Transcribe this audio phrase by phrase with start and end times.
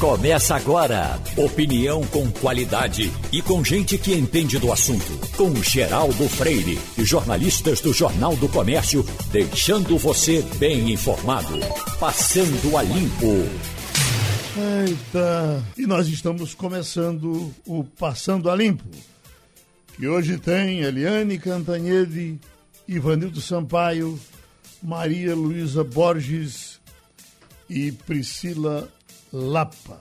[0.00, 1.18] Começa agora.
[1.38, 5.10] Opinião com qualidade e com gente que entende do assunto.
[5.38, 11.58] Com Geraldo Freire e jornalistas do Jornal do Comércio, deixando você bem informado.
[11.98, 13.26] Passando a limpo.
[14.86, 15.64] Eita!
[15.78, 18.84] E nós estamos começando o Passando a Limpo.
[19.96, 22.38] Que hoje tem Eliane Cantanhede,
[22.86, 24.20] Ivanildo Sampaio,
[24.82, 26.78] Maria Luísa Borges
[27.68, 28.90] e Priscila
[29.32, 30.00] Lapa.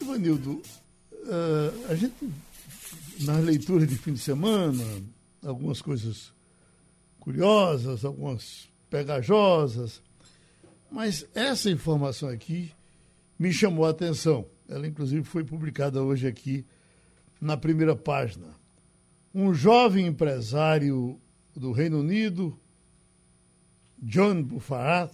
[0.00, 0.62] Ivanildo,
[1.12, 2.14] uh, a gente,
[3.20, 4.84] nas leituras de fim de semana,
[5.42, 6.32] algumas coisas
[7.18, 10.02] curiosas, algumas pegajosas,
[10.90, 12.70] mas essa informação aqui
[13.38, 14.46] me chamou a atenção.
[14.68, 16.64] Ela, inclusive, foi publicada hoje aqui
[17.40, 18.54] na primeira página.
[19.34, 21.20] Um jovem empresário
[21.56, 22.58] do Reino Unido,
[23.98, 25.12] John Buffarat,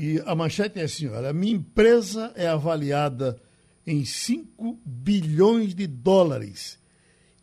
[0.00, 3.42] e a manchete é assim: olha, minha empresa é avaliada
[3.84, 6.78] em 5 bilhões de dólares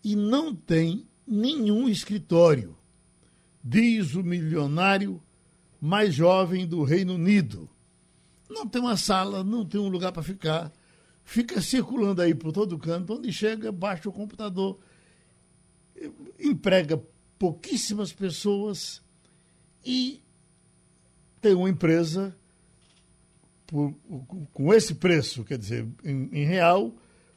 [0.02, 2.78] e não tem nenhum escritório,
[3.62, 5.22] diz o milionário
[5.82, 7.70] mais jovem do Reino Unido.
[8.50, 10.72] Não tem uma sala, não tem um lugar para ficar.
[11.26, 14.80] Fica circulando aí por todo canto, onde chega, baixa o computador,
[16.40, 17.04] emprega
[17.38, 19.02] pouquíssimas pessoas
[19.84, 20.24] e
[21.42, 22.34] tem uma empresa
[23.66, 23.94] por,
[24.54, 26.92] com esse preço, quer dizer, em, em real,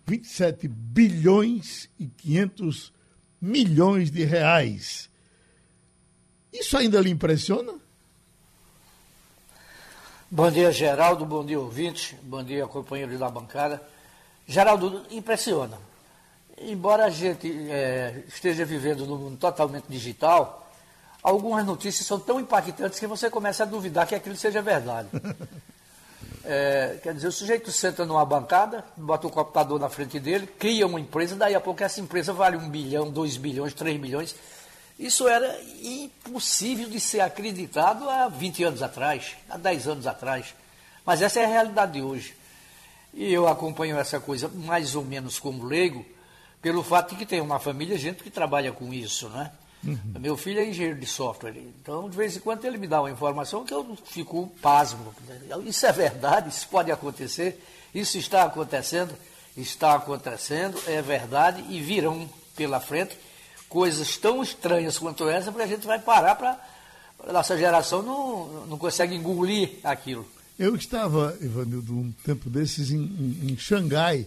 [0.06, 2.92] 27 bilhões e 500
[3.40, 5.10] milhões de reais.
[6.52, 7.74] Isso ainda lhe impressiona?
[10.30, 11.24] Bom dia, Geraldo.
[11.24, 12.18] Bom dia, ouvinte.
[12.22, 13.82] Bom dia, companheiros da bancada.
[14.46, 15.78] Geraldo, impressiona.
[16.60, 20.70] Embora a gente é, esteja vivendo num mundo totalmente digital,
[21.22, 25.08] algumas notícias são tão impactantes que você começa a duvidar que aquilo seja verdade.
[26.50, 30.86] É, quer dizer, o sujeito senta numa bancada, bota o computador na frente dele, cria
[30.86, 34.34] uma empresa, daí a pouco essa empresa vale um bilhão, dois bilhões, três bilhões.
[34.98, 40.54] Isso era impossível de ser acreditado há 20 anos atrás, há 10 anos atrás.
[41.04, 42.34] Mas essa é a realidade de hoje.
[43.12, 46.02] E eu acompanho essa coisa mais ou menos como leigo,
[46.62, 49.52] pelo fato de que tem uma família, gente que trabalha com isso, né?
[49.84, 49.98] Uhum.
[50.18, 53.10] Meu filho é engenheiro de software, então de vez em quando ele me dá uma
[53.10, 55.14] informação que eu fico pasmo.
[55.64, 57.62] Isso é verdade, isso pode acontecer,
[57.94, 59.14] isso está acontecendo,
[59.56, 63.16] está acontecendo, é verdade, e virão pela frente
[63.68, 66.58] coisas tão estranhas quanto essa, porque a gente vai parar para.
[67.32, 70.26] Nossa geração não, não consegue engolir aquilo.
[70.58, 74.26] Eu estava, Ivanildo, um tempo desses em, em, em Xangai,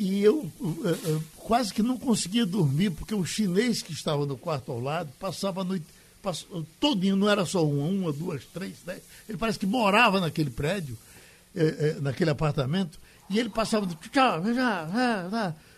[0.00, 4.34] e eu uh, uh, quase que não conseguia dormir, porque o chinês que estava no
[4.34, 5.84] quarto ao lado passava a noite
[6.22, 9.02] passou, todinho, não era só uma, uma, duas, três, dez.
[9.28, 10.96] Ele parece que morava naquele prédio,
[11.54, 14.42] eh, naquele apartamento, e ele passava tchau,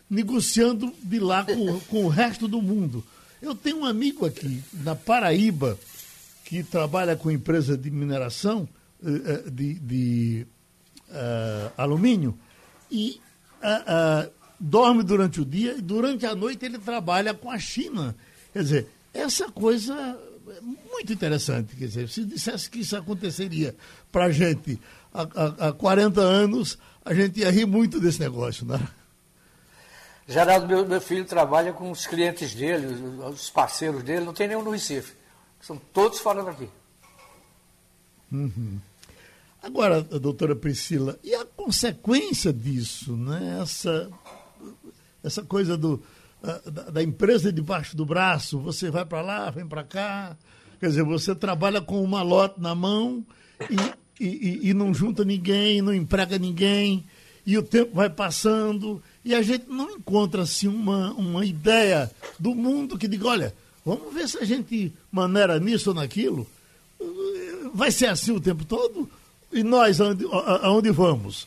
[0.09, 3.05] negociando de lá com, com o resto do mundo.
[3.41, 5.77] Eu tenho um amigo aqui, na Paraíba,
[6.45, 8.69] que trabalha com empresa de mineração
[9.51, 10.47] de, de
[11.09, 12.39] uh, alumínio,
[12.91, 13.21] e
[13.63, 18.15] uh, uh, dorme durante o dia e durante a noite ele trabalha com a China.
[18.53, 21.77] Quer dizer, essa coisa é muito interessante.
[21.77, 23.75] Quer dizer, se dissesse que isso aconteceria
[24.11, 24.81] para a gente
[25.13, 28.81] há, há, há 40 anos, a gente ia rir muito desse negócio, né?
[30.27, 32.87] Geraldo, meu, meu filho trabalha com os clientes dele,
[33.25, 35.15] os parceiros dele, não tem nenhum no Recife.
[35.61, 36.69] São todos fora daqui.
[38.31, 38.79] Uhum.
[39.63, 43.61] Agora, doutora Priscila, e a consequência disso, né?
[43.63, 44.11] essa,
[45.23, 46.03] essa coisa do,
[46.65, 50.37] da, da empresa debaixo do braço, você vai para lá, vem para cá,
[50.81, 53.25] quer dizer, você trabalha com uma lote na mão
[54.21, 57.05] e, e, e não junta ninguém, não emprega ninguém,
[57.47, 62.53] e o tempo vai passando, e a gente não encontra assim, uma, uma ideia do
[62.53, 63.55] mundo que diga, olha,
[63.87, 66.49] vamos ver se a gente maneira nisso ou naquilo.
[67.73, 69.09] Vai ser assim o tempo todo?
[69.53, 71.47] E nós, aonde, vamos?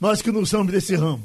[0.00, 1.24] Nós que não somos desse ramo.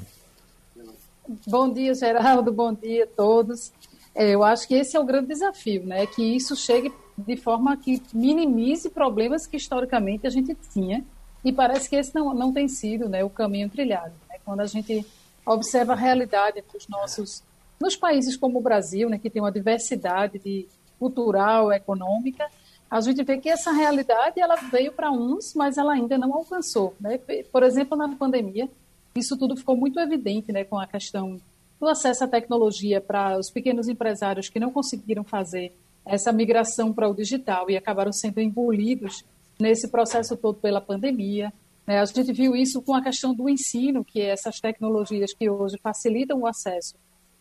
[1.47, 2.51] Bom dia, Geraldo.
[2.51, 3.71] Bom dia a todos.
[4.13, 6.05] É, eu acho que esse é o grande desafio, né?
[6.05, 11.03] Que isso chegue de forma que minimize problemas que historicamente a gente tinha.
[11.43, 14.13] E parece que esse não, não tem sido né, o caminho trilhado.
[14.29, 14.37] Né?
[14.43, 15.05] Quando a gente
[15.45, 17.41] observa a realidade dos nossos,
[17.79, 20.67] nos países como o Brasil, né, que tem uma diversidade de
[20.99, 22.47] cultural, econômica,
[22.89, 26.95] a gente vê que essa realidade ela veio para uns, mas ela ainda não alcançou.
[26.99, 27.19] Né?
[27.51, 28.69] Por exemplo, na pandemia,
[29.15, 31.39] isso tudo ficou muito evidente né, com a questão
[31.79, 35.71] do acesso à tecnologia para os pequenos empresários que não conseguiram fazer
[36.05, 39.23] essa migração para o digital e acabaram sendo engolidos
[39.59, 41.51] nesse processo todo pela pandemia.
[41.85, 41.99] Né?
[41.99, 45.77] A gente viu isso com a questão do ensino, que é essas tecnologias que hoje
[45.83, 46.95] facilitam o acesso,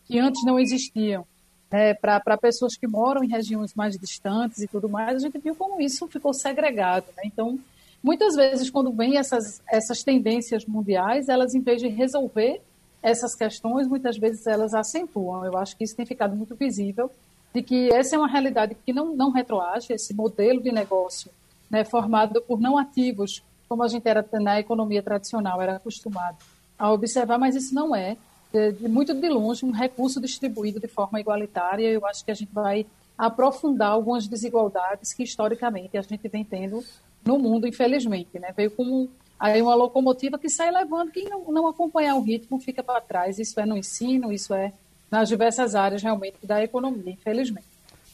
[0.05, 1.25] que antes não existiam,
[1.71, 1.93] né?
[1.93, 5.81] para pessoas que moram em regiões mais distantes e tudo mais, a gente viu como
[5.81, 7.05] isso ficou segregado.
[7.15, 7.23] Né?
[7.25, 7.59] Então,
[8.03, 12.61] muitas vezes, quando vem essas, essas tendências mundiais, elas, em vez de resolver
[13.01, 15.45] essas questões, muitas vezes elas acentuam.
[15.45, 17.11] Eu acho que isso tem ficado muito visível,
[17.53, 21.31] de que essa é uma realidade que não, não retroage, esse modelo de negócio
[21.69, 26.37] né, formado por não ativos, como a gente era na economia tradicional, era acostumado
[26.77, 28.17] a observar, mas isso não é,
[28.51, 31.87] de, de, muito de longe, um recurso distribuído de forma igualitária.
[31.87, 32.85] Eu acho que a gente vai
[33.17, 36.83] aprofundar algumas desigualdades que, historicamente, a gente vem tendo
[37.25, 38.39] no mundo, infelizmente.
[38.39, 38.53] Né?
[38.55, 39.09] Veio como
[39.39, 43.39] aí uma locomotiva que sai levando, quem não, não acompanhar o ritmo fica para trás.
[43.39, 44.73] Isso é no ensino, isso é
[45.09, 47.67] nas diversas áreas realmente da economia, infelizmente.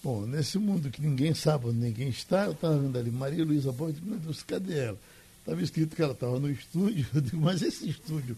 [0.04, 3.72] Bom, nesse mundo que ninguém sabe onde ninguém está, eu estava vendo ali Maria Luísa
[3.72, 4.98] Borges, meu Deus, cadê ela?
[5.44, 8.38] Estava escrito que ela estava no estúdio, eu digo, mas esse estúdio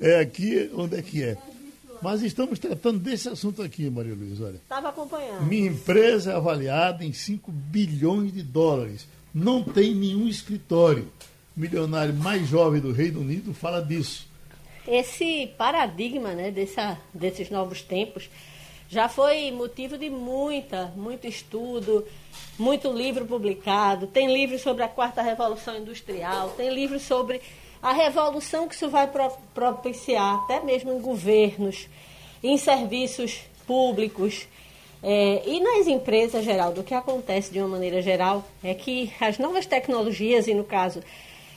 [0.00, 1.36] é aqui, onde é que é?
[2.00, 4.56] Mas estamos tratando desse assunto aqui, Maria Luísa, olha.
[4.56, 5.44] Estava acompanhando.
[5.44, 9.06] Minha empresa é avaliada em 5 bilhões de dólares.
[9.34, 11.08] Não tem nenhum escritório.
[11.56, 14.28] O milionário mais jovem do Reino Unido fala disso
[14.88, 18.30] esse paradigma né, dessa, desses novos tempos
[18.88, 22.06] já foi motivo de muita, muito estudo,
[22.58, 24.06] muito livro publicado.
[24.06, 27.40] Tem livros sobre a quarta revolução industrial, tem livros sobre
[27.82, 29.08] a revolução que isso vai
[29.54, 31.86] propiciar, até mesmo em governos,
[32.42, 34.48] em serviços públicos.
[35.02, 39.38] É, e nas empresas, Geraldo, o que acontece de uma maneira geral é que as
[39.38, 41.02] novas tecnologias, e no caso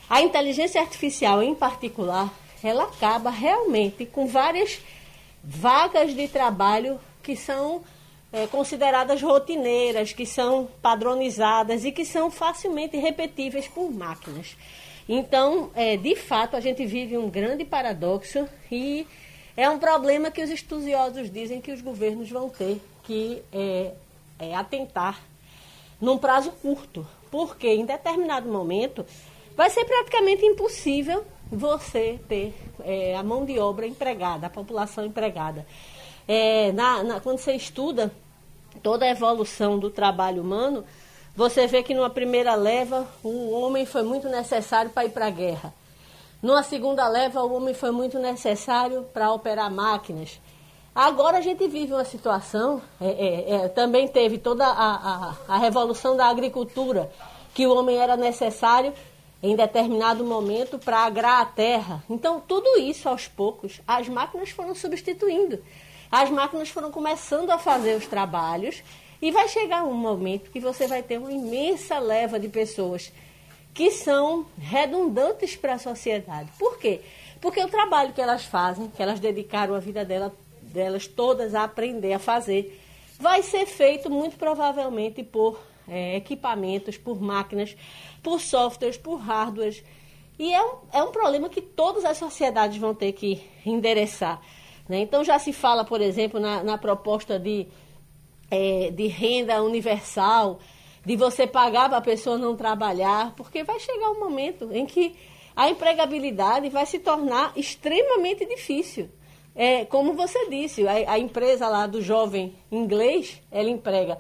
[0.09, 2.31] a inteligência artificial em particular,
[2.61, 4.79] ela acaba realmente com várias
[5.41, 7.81] vagas de trabalho que são
[8.31, 14.55] é, consideradas rotineiras, que são padronizadas e que são facilmente repetíveis por máquinas.
[15.07, 19.05] Então, é, de fato, a gente vive um grande paradoxo e
[19.57, 23.93] é um problema que os estudiosos dizem que os governos vão ter que é,
[24.39, 25.21] é atentar
[25.99, 29.05] num prazo curto, porque em determinado momento
[29.55, 32.53] vai ser praticamente impossível você ter
[32.83, 35.65] é, a mão de obra empregada, a população empregada.
[36.27, 38.11] É, na, na, quando você estuda
[38.81, 40.85] toda a evolução do trabalho humano,
[41.35, 45.29] você vê que numa primeira leva o homem foi muito necessário para ir para a
[45.29, 45.73] guerra.
[46.41, 50.39] Numa segunda leva, o homem foi muito necessário para operar máquinas.
[50.93, 55.57] Agora a gente vive uma situação, é, é, é também teve toda a, a, a
[55.57, 57.09] revolução da agricultura,
[57.53, 58.93] que o homem era necessário
[59.41, 62.03] em determinado momento para agrar a terra.
[62.09, 65.63] Então, tudo isso aos poucos, as máquinas foram substituindo.
[66.11, 68.83] As máquinas foram começando a fazer os trabalhos
[69.21, 73.13] e vai chegar um momento que você vai ter uma imensa leva de pessoas
[73.73, 76.49] que são redundantes para a sociedade.
[76.59, 76.99] Por quê?
[77.39, 81.63] Porque o trabalho que elas fazem, que elas dedicaram a vida dela, delas todas a
[81.63, 82.77] aprender a fazer,
[83.17, 87.75] vai ser feito muito provavelmente por é, equipamentos, por máquinas,
[88.21, 89.81] por softwares, por hardwares.
[90.37, 94.41] E é um, é um problema que todas as sociedades vão ter que endereçar.
[94.91, 94.99] Né?
[94.99, 97.65] Então já se fala, por exemplo, na, na proposta de,
[98.51, 100.59] é, de renda universal,
[101.05, 105.15] de você pagar para a pessoa não trabalhar, porque vai chegar um momento em que
[105.55, 109.09] a empregabilidade vai se tornar extremamente difícil.
[109.55, 114.17] É, como você disse, a, a empresa lá do jovem inglês, ela emprega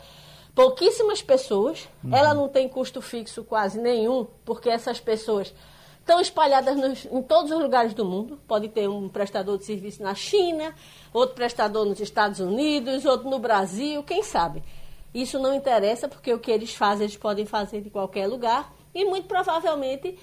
[0.55, 2.15] pouquíssimas pessoas, uhum.
[2.15, 5.53] ela não tem custo fixo quase nenhum, porque essas pessoas
[6.01, 8.39] estão espalhadas nos, em todos os lugares do mundo.
[8.47, 10.75] Pode ter um prestador de serviço na China,
[11.13, 14.61] outro prestador nos Estados Unidos, outro no Brasil, quem sabe.
[15.13, 19.05] Isso não interessa, porque o que eles fazem, eles podem fazer de qualquer lugar e
[19.05, 20.17] muito provavelmente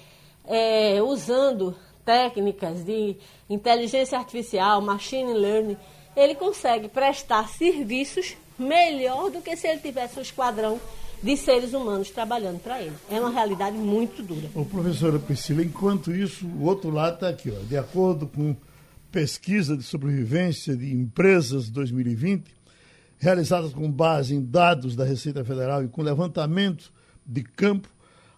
[0.44, 3.16] é, usando técnicas de
[3.50, 5.76] inteligência artificial, machine learning,
[6.16, 10.80] ele consegue prestar serviços melhor do que se ele tivesse um esquadrão
[11.22, 12.94] de seres humanos trabalhando para ele.
[13.10, 14.48] É uma realidade muito dura.
[14.54, 18.56] Ô, professora Priscila, enquanto isso, o outro lado está aqui, ó, de acordo com
[19.10, 22.44] pesquisa de sobrevivência de empresas 2020,
[23.18, 26.92] realizadas com base em dados da Receita Federal e com levantamento
[27.26, 27.88] de campo,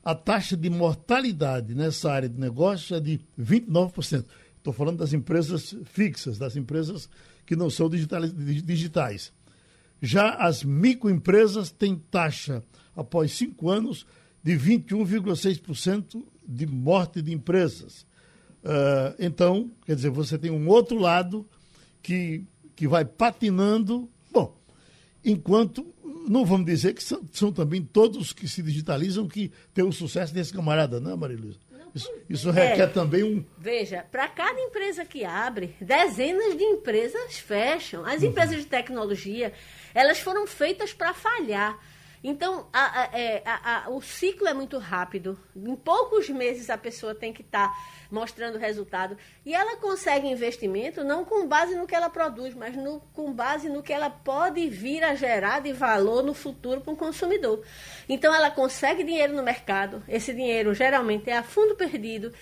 [0.02, 4.24] a taxa de mortalidade nessa área de negócio é de 29%.
[4.56, 7.08] Estou falando das empresas fixas, das empresas
[7.44, 9.32] que não são digitais.
[10.00, 12.62] Já as microempresas têm taxa,
[12.96, 14.06] após cinco anos,
[14.42, 18.06] de 21,6% de morte de empresas.
[18.62, 21.48] Uh, então, quer dizer, você tem um outro lado
[22.02, 24.08] que, que vai patinando.
[24.30, 24.56] Bom,
[25.24, 25.86] enquanto
[26.28, 30.32] não vamos dizer que são, são também todos que se digitalizam que têm o sucesso
[30.32, 31.58] desse camarada, não é, Maria Luísa?
[31.94, 33.44] Isso, isso requer é, também um.
[33.58, 38.04] Veja, para cada empresa que abre, dezenas de empresas fecham.
[38.04, 38.28] As uhum.
[38.28, 39.52] empresas de tecnologia,
[39.94, 41.78] elas foram feitas para falhar.
[42.22, 45.38] Então, a, a, é, a, o ciclo é muito rápido.
[45.56, 49.16] Em poucos meses a pessoa tem que estar tá mostrando resultado.
[49.44, 53.70] E ela consegue investimento não com base no que ela produz, mas no, com base
[53.70, 57.64] no que ela pode vir a gerar de valor no futuro para o consumidor.
[58.06, 60.02] Então, ela consegue dinheiro no mercado.
[60.06, 62.34] Esse dinheiro geralmente é a fundo perdido.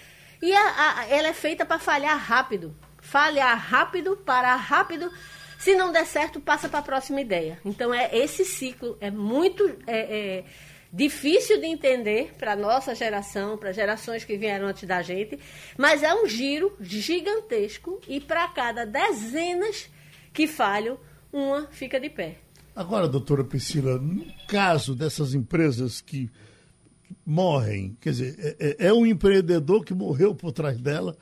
[0.43, 2.75] E ela é feita para falhar rápido.
[3.01, 5.11] Falhar rápido, parar rápido
[5.59, 7.59] se não der certo, passa para a próxima ideia.
[7.65, 10.45] Então, é esse ciclo é muito é, é,
[10.93, 15.37] difícil de entender para a nossa geração, para gerações que vieram antes da gente,
[15.77, 19.91] mas é um giro gigantesco e para cada dezenas
[20.33, 20.97] que falham,
[21.33, 22.39] uma fica de pé.
[22.75, 26.31] Agora, doutora Priscila, no caso dessas empresas que
[27.27, 31.17] morrem, quer dizer, é, é, é um empreendedor que morreu por trás dela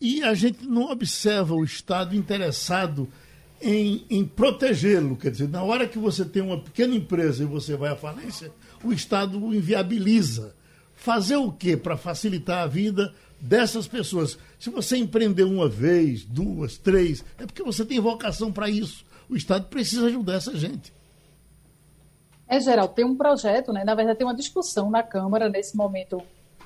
[0.00, 3.08] e a gente não observa o Estado interessado
[3.60, 5.16] em, em protegê-lo.
[5.16, 8.52] Quer dizer, na hora que você tem uma pequena empresa e você vai à falência,
[8.82, 10.54] o Estado o inviabiliza.
[10.94, 14.38] Fazer o quê para facilitar a vida dessas pessoas?
[14.58, 19.04] Se você empreender uma vez, duas, três, é porque você tem vocação para isso.
[19.28, 20.92] O Estado precisa ajudar essa gente.
[22.46, 23.84] É, geral, tem um projeto, né?
[23.84, 26.20] na verdade, tem uma discussão na Câmara nesse momento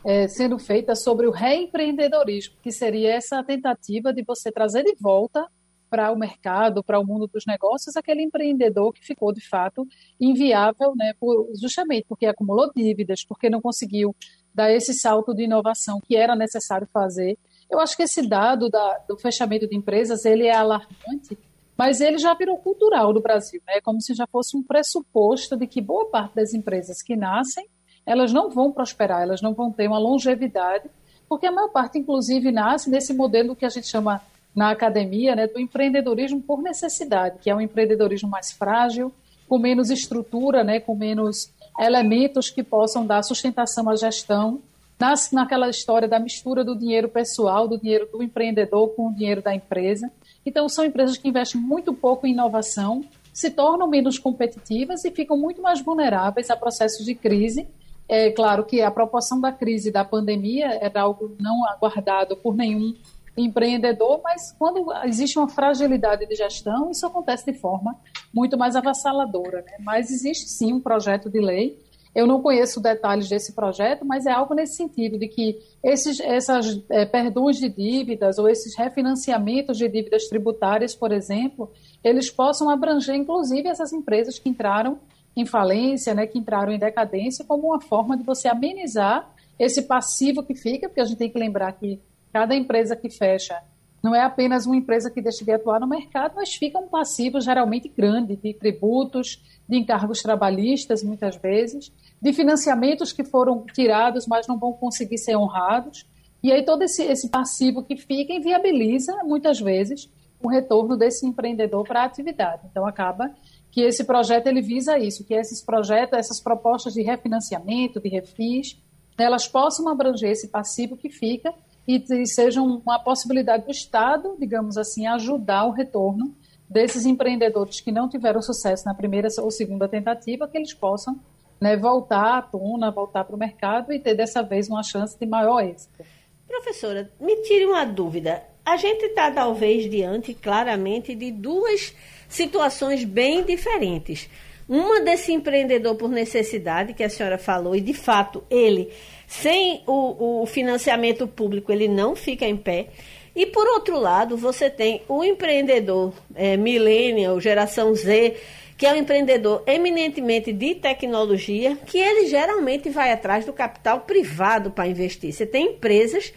[0.05, 5.47] é, sendo feita sobre o reempreendedorismo, que seria essa tentativa de você trazer de volta
[5.95, 9.87] para o mercado, para o mundo dos negócios, aquele empreendedor que ficou de fato
[10.21, 14.13] inviável, né, por, justamente porque acumulou dívidas, porque não conseguiu
[14.53, 17.39] dar esse salto de inovação que era necessário fazer.
[17.71, 21.39] Eu acho que esse dado da, do fechamento de empresas ele é alarmante,
[21.79, 23.81] mas ele já virou cultural no Brasil, né?
[23.81, 27.69] Como se já fosse um pressuposto de que boa parte das empresas que nascem,
[28.05, 30.91] elas não vão prosperar, elas não vão ter uma longevidade,
[31.29, 34.21] porque a maior parte, inclusive, nasce nesse modelo que a gente chama
[34.55, 39.13] na academia né, do empreendedorismo por necessidade, que é um empreendedorismo mais frágil,
[39.49, 44.61] com menos estrutura, né, com menos elementos que possam dar sustentação à gestão.
[44.99, 49.43] Nasce naquela história da mistura do dinheiro pessoal, do dinheiro do empreendedor com o dinheiro
[49.43, 50.11] da empresa.
[50.47, 55.37] Então, são empresas que investem muito pouco em inovação, se tornam menos competitivas e ficam
[55.37, 57.67] muito mais vulneráveis a processos de crise.
[58.09, 62.95] É claro que a proporção da crise da pandemia era algo não aguardado por nenhum
[63.37, 67.99] empreendedor, mas quando existe uma fragilidade de gestão, isso acontece de forma
[68.33, 69.63] muito mais avassaladora.
[69.63, 69.77] Né?
[69.81, 71.79] Mas existe sim um projeto de lei.
[72.15, 76.81] Eu não conheço detalhes desse projeto, mas é algo nesse sentido, de que esses essas,
[76.89, 81.73] é, perdões de dívidas ou esses refinanciamentos de dívidas tributárias, por exemplo,
[82.05, 85.01] eles possam abranger, inclusive, essas empresas que entraram
[85.37, 90.45] em falência, né, que entraram em decadência, como uma forma de você amenizar esse passivo
[90.45, 92.01] que fica, porque a gente tem que lembrar que
[92.35, 93.63] Cada empresa que fecha
[94.03, 97.41] não é apenas uma empresa que deixa de atuar no mercado, mas fica um passivo
[97.41, 104.49] geralmente grande de tributos, de encargos trabalhistas, muitas vezes, de financiamentos que foram tirados, mas
[104.49, 106.05] não vão conseguir ser honrados.
[106.43, 110.11] E aí todo esse, esse passivo que fica inviabiliza, muitas vezes,
[110.43, 112.63] o retorno desse empreendedor para a atividade.
[112.69, 113.33] Então, acaba
[113.71, 118.77] que esse projeto ele visa isso, que esses projetos, essas propostas de refinanciamento, de refis,
[119.17, 121.55] elas possam abranger esse passivo que fica
[121.87, 126.35] e, e sejam uma possibilidade do Estado, digamos assim, ajudar o retorno
[126.69, 131.21] desses empreendedores que não tiveram sucesso na primeira ou segunda tentativa, que eles possam
[131.61, 135.27] né, voltar à tona, voltar para o mercado e ter dessa vez uma chance de
[135.27, 136.05] maior êxito.
[136.47, 138.43] Professora, me tire uma dúvida.
[138.65, 141.95] A gente está talvez diante claramente de duas
[142.29, 144.29] situações bem diferentes.
[144.69, 148.91] Uma desse empreendedor por necessidade que a senhora falou, e de fato ele
[149.27, 152.89] sem o, o financiamento público, ele não fica em pé.
[153.35, 158.37] E por outro lado, você tem o empreendedor é, millennial, geração Z,
[158.77, 164.71] que é um empreendedor eminentemente de tecnologia, que ele geralmente vai atrás do capital privado
[164.71, 165.33] para investir.
[165.33, 166.33] Você tem empresas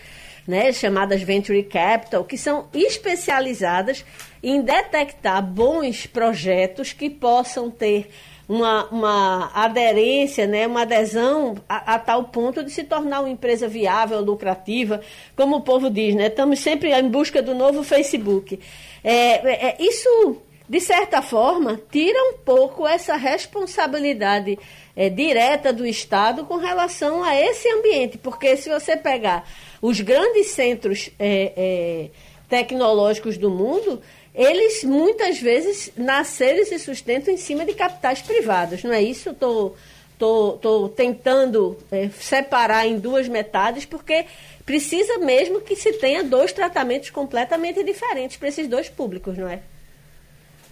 [0.47, 4.05] né, chamadas Venture Capital, que são especializadas
[4.41, 8.09] em detectar bons projetos que possam ter
[8.47, 13.67] uma, uma aderência, né, uma adesão a, a, tal ponto de se tornar uma empresa
[13.67, 15.01] viável, lucrativa,
[15.35, 16.27] como o povo diz, né?
[16.27, 18.59] Estamos sempre em busca do novo Facebook.
[19.03, 20.37] É, é, é, isso,
[20.67, 24.57] de certa forma, tira um pouco essa responsabilidade
[24.95, 29.47] é, direta do Estado com relação a esse ambiente, porque se você pegar
[29.81, 32.09] os grandes centros é, é,
[32.47, 34.01] tecnológicos do mundo,
[34.37, 39.31] eles muitas vezes nasceram e se sustentam em cima de capitais privados, não é isso?
[39.31, 39.75] Estou
[40.19, 44.25] estou tentando é, separar em duas metades, porque
[44.65, 49.61] precisa mesmo que se tenha dois tratamentos completamente diferentes para esses dois públicos, não é?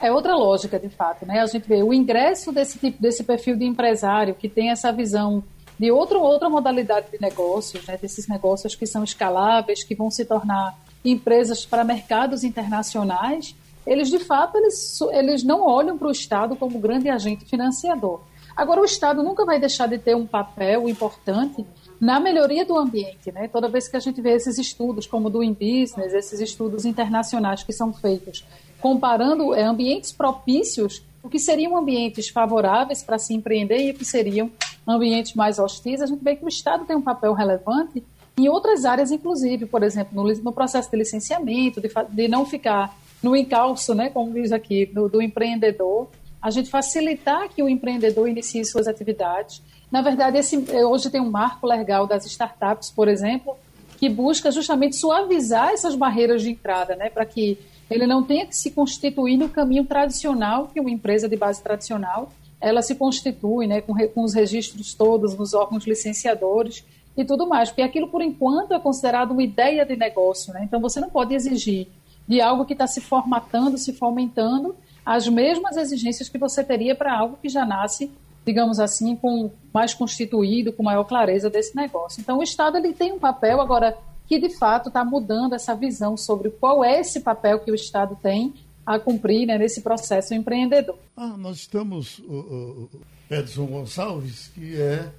[0.02, 1.42] É outra lógica, de fato, né?
[1.42, 5.44] A gente vê o ingresso desse tipo, desse perfil de empresário que tem essa visão
[5.80, 7.98] de outro, outra modalidade de negócios, né?
[8.02, 10.76] Desses negócios que são escaláveis, que vão se tornar
[11.12, 13.56] empresas para mercados internacionais.
[13.86, 18.22] Eles, de fato, eles, eles não olham para o Estado como grande agente financiador.
[18.56, 21.66] Agora, o Estado nunca vai deixar de ter um papel importante
[22.00, 23.32] na melhoria do ambiente.
[23.32, 23.48] Né?
[23.48, 27.74] Toda vez que a gente vê esses estudos, como do InBusiness, esses estudos internacionais que
[27.74, 28.46] são feitos,
[28.80, 34.06] comparando é, ambientes propícios, o que seriam ambientes favoráveis para se empreender e o que
[34.06, 34.52] seriam
[34.88, 38.04] ambientes mais hostis, a gente vê que o Estado tem um papel relevante
[38.38, 42.96] em outras áreas, inclusive, por exemplo, no, no processo de licenciamento, de, de, não ficar
[43.24, 46.10] no encalço, né, como diz aqui, do, do empreendedor,
[46.42, 49.64] a gente facilitar que o empreendedor inicie suas atividades.
[49.90, 53.56] Na verdade, esse, hoje tem um marco legal das startups, por exemplo,
[53.98, 57.58] que busca justamente suavizar essas barreiras de entrada, né, para que
[57.90, 62.32] ele não tenha que se constituir no caminho tradicional que uma empresa de base tradicional
[62.60, 66.84] ela se constitui, né, com, com os registros todos nos órgãos licenciadores
[67.18, 70.64] e tudo mais, porque aquilo por enquanto é considerado uma ideia de negócio, né?
[70.64, 71.88] Então você não pode exigir
[72.28, 77.16] de algo que está se formatando, se fomentando, as mesmas exigências que você teria para
[77.16, 78.12] algo que já nasce,
[78.44, 82.20] digamos assim, com mais constituído, com maior clareza desse negócio.
[82.20, 83.96] Então, o Estado ele tem um papel agora
[84.28, 88.18] que de fato está mudando essa visão sobre qual é esse papel que o Estado
[88.22, 88.54] tem
[88.84, 90.98] a cumprir né, nesse processo empreendedor.
[91.16, 92.90] Ah, nós estamos, o,
[93.30, 95.12] Edson Gonçalves, que é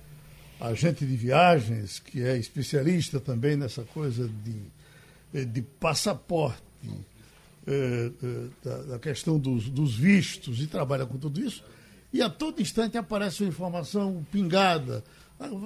[0.60, 4.30] agente de viagens, que é especialista também nessa coisa
[5.32, 6.62] de, de passaporte
[7.66, 11.64] é, é, da, da, questão dos, dos, vistos e trabalha com tudo isso,
[12.12, 15.02] e a todo instante aparece uma informação pingada.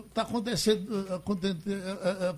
[0.08, 1.06] Está acontecendo,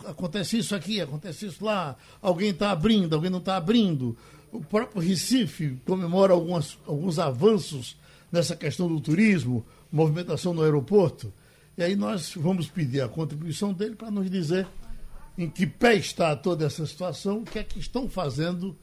[0.07, 4.17] acontece isso aqui, acontece isso lá, alguém está abrindo, alguém não está abrindo.
[4.53, 7.97] O próprio Recife comemora algumas, alguns avanços
[8.31, 11.33] nessa questão do turismo, movimentação no aeroporto.
[11.77, 14.67] E aí nós vamos pedir a contribuição dele para nos dizer
[15.39, 18.77] em que pé está toda essa situação, o que é que estão fazendo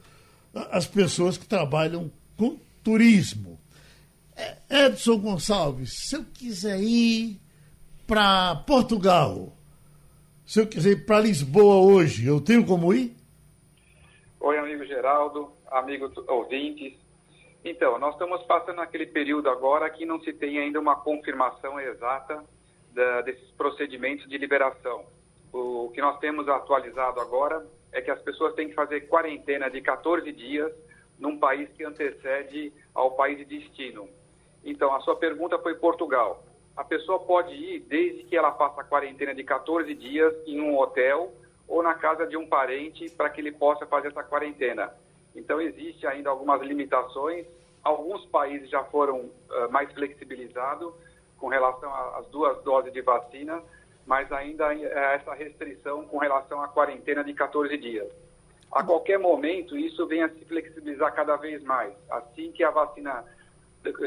[0.72, 3.60] as pessoas que trabalham com turismo.
[4.36, 7.40] É, Edson Gonçalves, se eu quiser ir
[8.08, 9.54] para Portugal,
[10.44, 13.16] se eu quiser ir para Lisboa hoje, eu tenho como ir?
[14.40, 16.98] Oi, amigo Geraldo, amigo ouvintes.
[17.64, 22.44] Então, nós estamos passando aquele período agora que não se tem ainda uma confirmação exata
[23.00, 25.06] da, desses procedimentos de liberação.
[25.54, 29.82] O que nós temos atualizado agora é que as pessoas têm que fazer quarentena de
[29.82, 30.70] 14 dias
[31.18, 34.10] num país que antecede ao país de destino.
[34.66, 36.44] Então, a sua pergunta foi Portugal.
[36.76, 40.78] A pessoa pode ir desde que ela faça a quarentena de 14 dias em um
[40.78, 41.34] hotel
[41.70, 44.94] ou na casa de um parente para que ele possa fazer essa quarentena.
[45.34, 47.46] Então, existe ainda algumas limitações.
[47.82, 50.94] Alguns países já foram uh, mais flexibilizados
[51.40, 53.62] com relação às duas doses de vacina,
[54.06, 58.08] mas ainda é essa restrição com relação à quarentena de 14 dias.
[58.72, 61.94] A qualquer momento, isso vem a se flexibilizar cada vez mais.
[62.10, 63.24] Assim que a vacina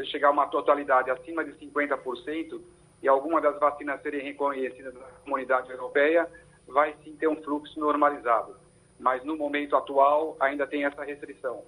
[0.04, 2.60] chegar a uma totalidade acima de 50%
[3.02, 6.28] e alguma das vacinas serem reconhecidas na comunidade europeia,
[6.68, 8.54] vai sim ter um fluxo normalizado.
[8.98, 11.62] Mas no momento atual ainda tem essa restrição.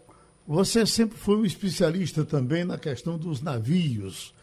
[0.46, 4.34] Você sempre foi um especialista também na questão dos navios.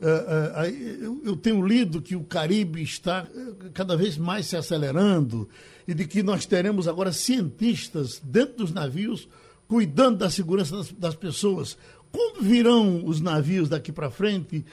[0.00, 3.26] Uh, uh, eu tenho lido que o Caribe está
[3.74, 5.46] cada vez mais se acelerando
[5.86, 9.28] e de que nós teremos agora cientistas dentro dos navios
[9.68, 11.76] cuidando da segurança das, pessoas.
[12.10, 14.64] Como virão os navios daqui para frente,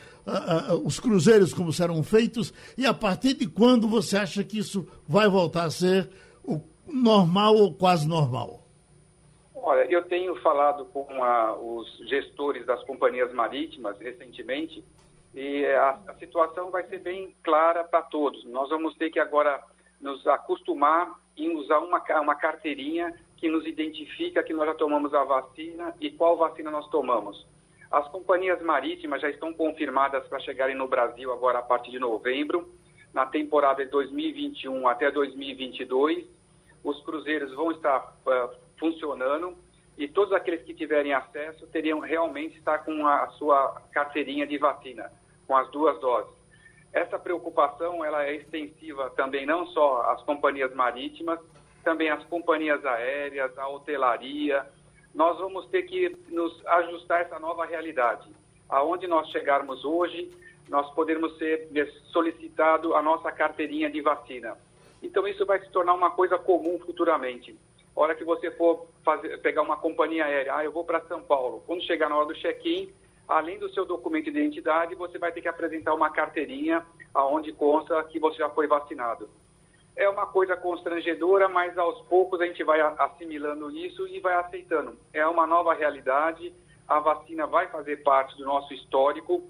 [0.84, 5.30] os cruzeiros como serão feitos e a partir de quando você acha que isso vai
[5.30, 6.10] voltar a ser
[6.44, 8.64] o normal ou quase normal?
[9.54, 11.06] Olha, eu tenho falado com
[11.78, 14.84] os gestores das companhias marítimas recentemente
[15.40, 18.44] e a, a situação vai ser bem clara para todos.
[18.46, 19.64] Nós vamos ter que agora
[20.02, 25.24] nos acostumar em usar uma, uma carteirinha que nos identifica que nós já tomamos a
[25.24, 27.46] vacina e qual vacina nós tomamos.
[27.92, 32.74] As companhias marítimas já estão confirmadas para chegarem no Brasil agora a partir de novembro,
[33.14, 36.26] na temporada de 2021 até 2022.
[36.84, 39.56] Os cruzeiros vão estar uh, funcionando
[40.00, 45.12] e todos aqueles que tiverem acesso teriam realmente estar com a sua carteirinha de vacina
[45.48, 46.32] com as duas doses.
[46.94, 51.40] Essa preocupação ela é extensiva também não só às companhias marítimas,
[51.84, 54.66] também às companhias aéreas, à hotelaria.
[55.14, 58.30] Nós vamos ter que nos ajustar a essa nova realidade.
[58.70, 60.32] Aonde nós chegarmos hoje,
[60.68, 61.70] nós podermos ser
[62.12, 64.58] solicitado a nossa carteirinha de vacina.
[65.02, 67.58] Então isso vai se tornar uma coisa comum futuramente.
[67.96, 71.22] A hora que você for fazer, pegar uma companhia aérea, ah, eu vou para São
[71.22, 71.64] Paulo.
[71.66, 72.92] Quando chegar na hora do check-in,
[73.28, 78.02] além do seu documento de identidade, você vai ter que apresentar uma carteirinha aonde consta
[78.06, 79.30] que você já foi vacinado.
[79.96, 84.96] É uma coisa constrangedora, mas aos poucos a gente vai assimilando isso e vai aceitando.
[85.12, 86.54] É uma nova realidade,
[86.88, 89.44] a vacina vai fazer parte do nosso histórico.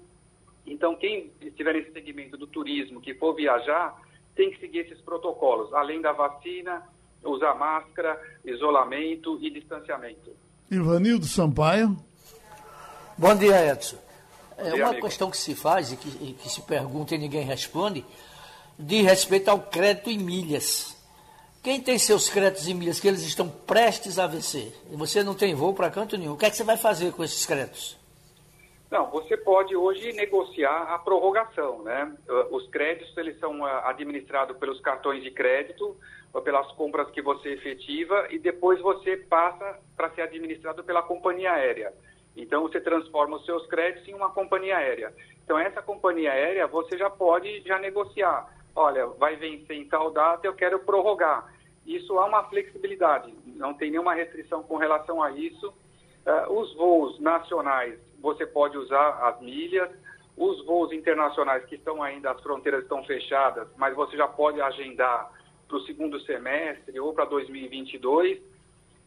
[0.66, 3.94] Então, quem estiver nesse segmento do turismo, que for viajar,
[4.34, 6.82] tem que seguir esses protocolos, além da vacina,
[7.22, 10.32] usar máscara, isolamento e distanciamento.
[10.70, 12.07] Ivanildo Sampaio.
[13.18, 13.96] Bom dia, Edson.
[14.56, 15.04] É uma amigo.
[15.04, 18.04] questão que se faz e que, e que se pergunta e ninguém responde,
[18.78, 20.96] de respeito ao crédito em milhas.
[21.60, 25.34] Quem tem seus créditos em milhas que eles estão prestes a vencer e você não
[25.34, 27.98] tem voo para canto nenhum, o que é que você vai fazer com esses créditos?
[28.88, 32.16] Não, você pode hoje negociar a prorrogação, né?
[32.52, 35.96] Os créditos eles são ah, administrados pelos cartões de crédito,
[36.44, 41.92] pelas compras que você efetiva e depois você passa para ser administrado pela companhia aérea.
[42.38, 45.12] Então você transforma os seus créditos em uma companhia aérea.
[45.44, 48.48] Então essa companhia aérea você já pode já negociar.
[48.74, 51.52] Olha, vai vencer em tal data, eu quero prorrogar.
[51.84, 55.68] Isso há uma flexibilidade, não tem nenhuma restrição com relação a isso.
[56.24, 59.90] Uh, os voos nacionais você pode usar as milhas.
[60.36, 65.32] Os voos internacionais que estão ainda, as fronteiras estão fechadas, mas você já pode agendar
[65.66, 68.40] para o segundo semestre ou para 2022.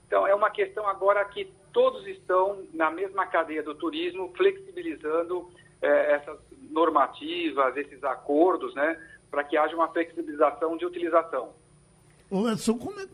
[0.07, 5.49] Então, é uma questão agora que todos estão na mesma cadeia do turismo, flexibilizando
[5.81, 6.37] eh, essas
[6.69, 8.97] normativas, esses acordos, né,
[9.29, 11.49] para que haja uma flexibilização de utilização.
[12.29, 13.05] Ô Edson, como é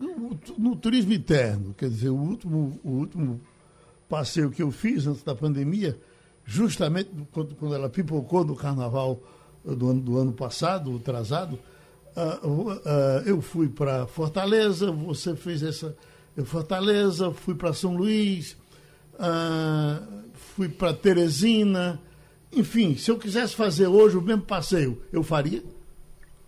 [0.57, 3.41] no turismo interno, quer dizer, o último, o último
[4.07, 5.97] passeio que eu fiz antes da pandemia,
[6.45, 9.19] justamente quando, quando ela pipocou no carnaval
[9.65, 11.59] do ano, do ano passado, atrasado,
[12.15, 12.77] uh, uh,
[13.25, 15.95] eu fui para Fortaleza, você fez essa.
[16.45, 18.53] Fortaleza, fui para São Luís,
[19.15, 21.99] uh, fui para Teresina.
[22.51, 25.63] Enfim, se eu quisesse fazer hoje o mesmo passeio, eu faria?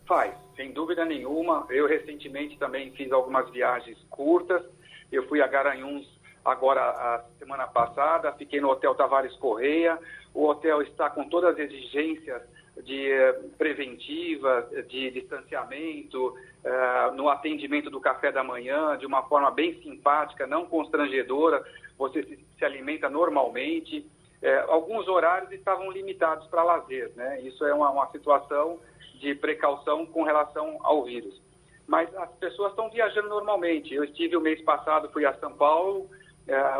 [0.06, 1.66] Faz, sem dúvida nenhuma.
[1.70, 4.64] Eu recentemente também fiz algumas viagens curtas.
[5.12, 6.08] Eu fui a Garanhuns
[6.44, 10.00] agora a semana passada, fiquei no Hotel Tavares Correia.
[10.34, 12.42] O hotel está com todas as exigências
[12.84, 16.28] de eh, preventiva, de distanciamento,
[16.64, 21.64] uh, no atendimento do café da manhã, de uma forma bem simpática, não constrangedora,
[21.98, 24.00] você se, alimenta normalmente.
[24.42, 27.42] Uh, alguns horários estavam limitados para lazer, né?
[27.42, 28.80] Isso é uma, uma situação
[29.16, 31.42] de precaução com relação ao vírus.
[31.88, 33.94] Mas as pessoas estão viajando normalmente.
[33.94, 36.08] Eu estive o mês passado, fui a São Paulo,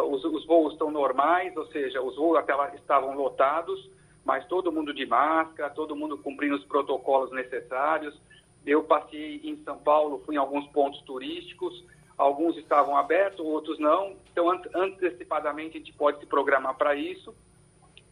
[0.10, 3.90] os, os voos estão normais, ou seja, os voos até lá estavam lotados,
[4.30, 8.16] mas todo mundo de máscara, todo mundo cumprindo os protocolos necessários.
[8.64, 11.84] Eu passei em São Paulo, fui em alguns pontos turísticos,
[12.16, 14.16] alguns estavam abertos, outros não.
[14.32, 17.34] Então, antecipadamente, a gente pode se programar para isso,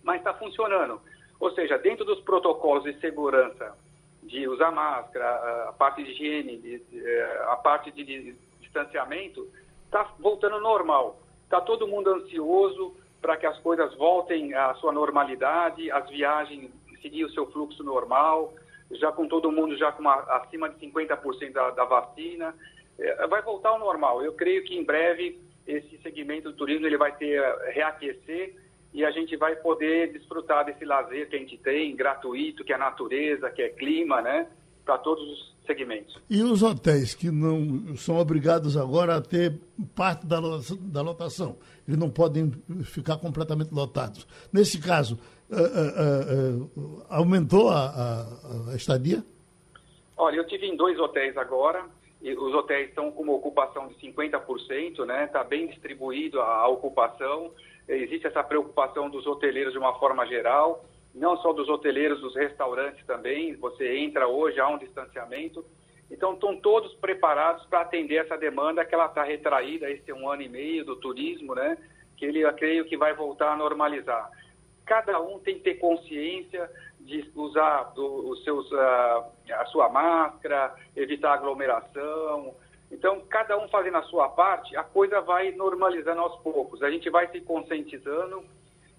[0.01, 0.99] mas está funcionando.
[1.39, 3.77] Ou seja, dentro dos protocolos de segurança,
[4.23, 9.47] de usar máscara, a parte de higiene, eh, a parte de distanciamento,
[9.85, 11.19] está voltando normal.
[11.43, 17.25] Está todo mundo ansioso, para que as coisas voltem à sua normalidade, as viagens seguir
[17.25, 18.53] o seu fluxo normal,
[18.91, 22.55] já com todo mundo já com uma, acima de 50% da, da vacina,
[22.97, 24.23] é, vai voltar ao normal.
[24.23, 27.41] Eu creio que em breve esse segmento do turismo ele vai ter
[27.73, 28.55] reaquecer
[28.93, 32.77] e a gente vai poder desfrutar desse lazer que a gente tem, gratuito, que é
[32.77, 34.47] natureza, que é clima, né?
[34.85, 36.17] Para todos os segmentos.
[36.29, 39.59] E os hotéis que não são obrigados agora a ter
[39.95, 40.39] parte da,
[40.81, 42.51] da lotação, eles não podem
[42.83, 44.25] ficar completamente lotados.
[44.51, 45.19] Nesse caso,
[45.51, 49.23] uh, uh, uh, aumentou a, a, a, estadia?
[50.17, 51.85] Olha, eu tive em dois hotéis agora.
[52.19, 55.25] E os hotéis estão com uma ocupação de 50%, né?
[55.25, 57.51] Está bem distribuído a, a ocupação.
[57.87, 60.83] Existe essa preocupação dos hoteleiros de uma forma geral
[61.17, 63.55] não só dos hoteleiros, dos restaurantes também.
[63.55, 65.65] Você entra hoje, há um distanciamento.
[66.09, 70.43] Então, estão todos preparados para atender essa demanda que ela está retraída, esse um ano
[70.43, 71.77] e meio do turismo, né?
[72.15, 74.31] Que ele, eu creio que vai voltar a normalizar.
[74.85, 76.69] Cada um tem que ter consciência
[77.01, 82.55] de usar os seus, uh, a sua máscara, evitar aglomeração.
[82.89, 86.81] Então, cada um fazendo a sua parte, a coisa vai normalizando aos poucos.
[86.81, 88.45] A gente vai se conscientizando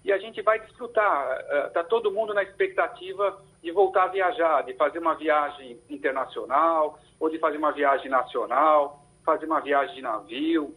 [0.09, 1.39] e a gente vai desfrutar.
[1.67, 6.99] Está eh, todo mundo na expectativa de voltar a viajar, de fazer uma viagem internacional
[7.19, 10.73] ou de fazer uma viagem nacional, fazer uma viagem de navio.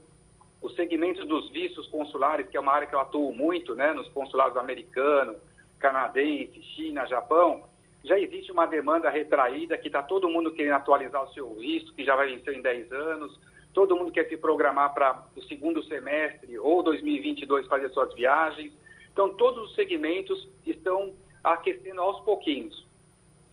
[0.60, 4.08] Os segmentos dos vistos consulares, que é uma área que eu atuo muito, né, nos
[4.10, 5.36] consulados americanos,
[5.78, 7.64] canadense, China, Japão,
[8.04, 12.04] já existe uma demanda retraída, que está todo mundo querendo atualizar o seu visto, que
[12.04, 13.40] já vai vencer em 10 anos,
[13.72, 18.72] todo mundo quer se programar para o segundo semestre ou 2022 fazer suas viagens.
[19.12, 21.12] Então, todos os segmentos estão
[21.44, 22.86] aquecendo aos pouquinhos.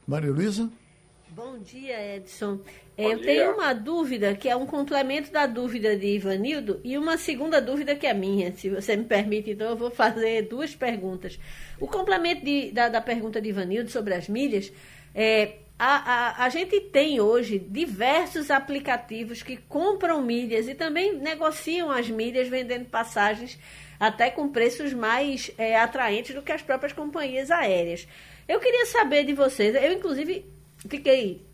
[0.07, 0.71] Maria Luísa?
[1.29, 2.57] Bom dia, Edson.
[2.57, 2.63] Bom
[2.97, 3.25] eu dia.
[3.25, 7.95] tenho uma dúvida que é um complemento da dúvida de Ivanildo e uma segunda dúvida
[7.95, 9.51] que é minha, se você me permite.
[9.51, 11.39] Então, eu vou fazer duas perguntas.
[11.79, 14.71] O complemento de, da, da, pergunta de Ivanildo sobre as milhas
[15.13, 15.57] é.
[15.81, 22.09] A, a, a gente tem hoje diversos aplicativos que compram milhas e também negociam as
[22.09, 23.57] milhas vendendo passagens
[23.99, 28.07] até com preços mais é, atraentes do que as próprias companhias aéreas.
[28.47, 30.45] Eu queria saber de vocês, eu inclusive
[30.87, 31.45] fiquei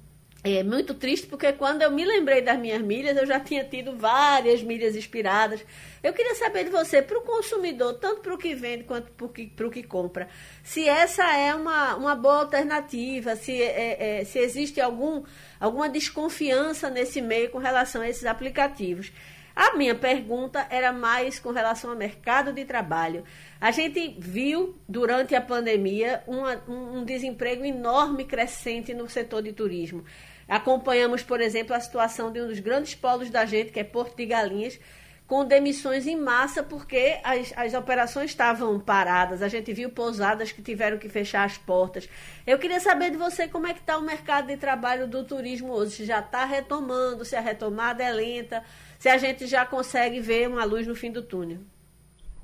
[0.46, 3.98] é, muito triste porque quando eu me lembrei das minhas milhas, eu já tinha tido
[3.98, 5.66] várias milhas expiradas.
[6.04, 9.66] Eu queria saber de você, para o consumidor, tanto para o que vende quanto para
[9.66, 10.30] o que compra,
[10.64, 15.24] se essa é uma, uma boa alternativa, se, é, é, se existe algum,
[15.60, 19.12] alguma desconfiança nesse meio com relação a esses aplicativos.
[19.56, 23.24] A minha pergunta era mais com relação ao mercado de trabalho.
[23.62, 30.04] A gente viu durante a pandemia uma, um desemprego enorme crescente no setor de turismo.
[30.48, 34.18] Acompanhamos, por exemplo, a situação de um dos grandes polos da gente, que é Porto
[34.18, 34.78] de Galinhas,
[35.26, 39.42] com demissões em massa porque as, as operações estavam paradas.
[39.42, 42.08] A gente viu pousadas que tiveram que fechar as portas.
[42.46, 45.74] Eu queria saber de você como é que está o mercado de trabalho do turismo
[45.74, 45.92] hoje.
[45.92, 48.64] Se já está retomando, se a retomada é lenta
[49.00, 51.60] se a gente já consegue ver uma luz no fim do túnel.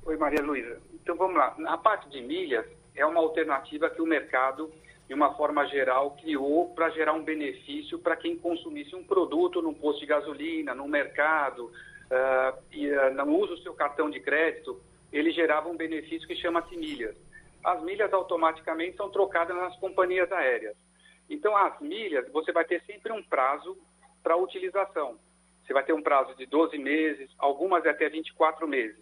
[0.06, 0.80] Oi, Maria Luísa.
[0.94, 1.56] Então vamos lá.
[1.68, 4.72] A parte de milhas é uma alternativa que o mercado,
[5.08, 9.74] de uma forma geral, criou para gerar um benefício para quem consumisse um produto num
[9.74, 14.82] posto de gasolina, no mercado, uh, e uh, não usa o seu cartão de crédito,
[15.12, 17.16] ele gerava um benefício que chama-se milhas.
[17.64, 20.76] As milhas automaticamente são trocadas nas companhias aéreas.
[21.30, 23.78] Então, as milhas, você vai ter sempre um prazo
[24.24, 25.18] para utilização.
[25.71, 29.01] Você vai ter um prazo de 12 meses, algumas até 24 meses.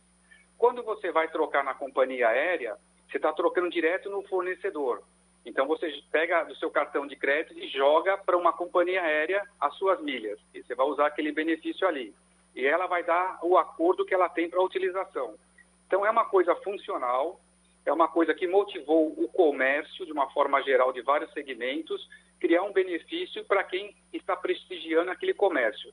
[0.56, 2.78] Quando você vai trocar na companhia aérea,
[3.10, 5.02] você está trocando direto no fornecedor.
[5.44, 9.74] Então você pega do seu cartão de crédito e joga para uma companhia aérea as
[9.78, 10.40] suas milhas.
[10.54, 12.14] E você vai usar aquele benefício ali.
[12.56, 15.34] E ela vai dar o acordo que ela tem para a utilização.
[15.88, 17.42] Então é uma coisa funcional,
[17.84, 22.08] é uma coisa que motivou o comércio, de uma forma geral, de vários segmentos,
[22.40, 25.92] criar um benefício para quem está prestigiando aquele comércio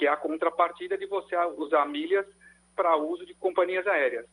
[0.00, 2.24] que é a contrapartida de você usar milhas
[2.74, 4.24] para uso de companhias aéreas.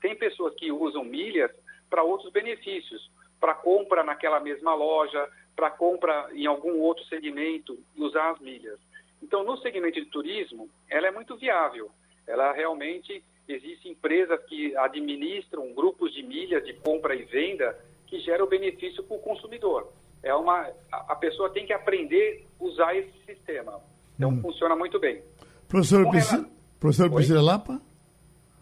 [0.00, 1.50] Tem pessoas que usam milhas
[1.90, 8.04] para outros benefícios, para compra naquela mesma loja, para compra em algum outro segmento e
[8.04, 8.78] usar as milhas.
[9.20, 11.90] Então, no segmento de turismo, ela é muito viável.
[12.24, 17.76] Ela realmente existem empresas que administram grupos de milhas de compra e venda
[18.06, 19.92] que geram benefício para o consumidor.
[20.22, 23.82] É uma, a pessoa tem que aprender a usar esse sistema.
[24.16, 24.40] Então hum.
[24.42, 25.22] funciona muito bem.
[25.68, 26.48] Professor, Priscila,
[26.78, 27.80] professor Priscila Lapa?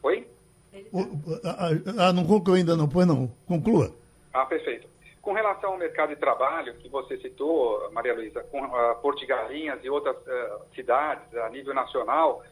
[0.03, 0.27] Oi?
[1.99, 3.31] ah, não concluiu ainda não, pois não.
[3.47, 3.95] Conclua.
[4.33, 4.89] Ah, perfeito.
[5.21, 9.79] Com relação ao mercado de trabalho, que você citou, Maria Luísa, com uh, Porto Galinhas
[9.85, 12.43] e outras uh, cidades a nível nacional,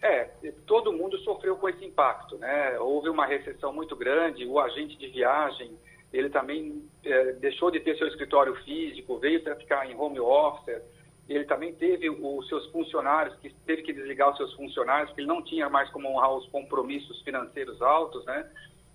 [0.00, 0.30] é,
[0.66, 2.78] todo mundo sofreu com esse impacto, né?
[2.78, 5.76] Houve uma recessão muito grande, o agente de viagem,
[6.12, 10.82] ele também é, deixou de ter seu escritório físico, veio para ficar em home office,
[11.28, 15.28] ele também teve os seus funcionários, que teve que desligar os seus funcionários, porque ele
[15.28, 18.48] não tinha mais como honrar os compromissos financeiros altos, né?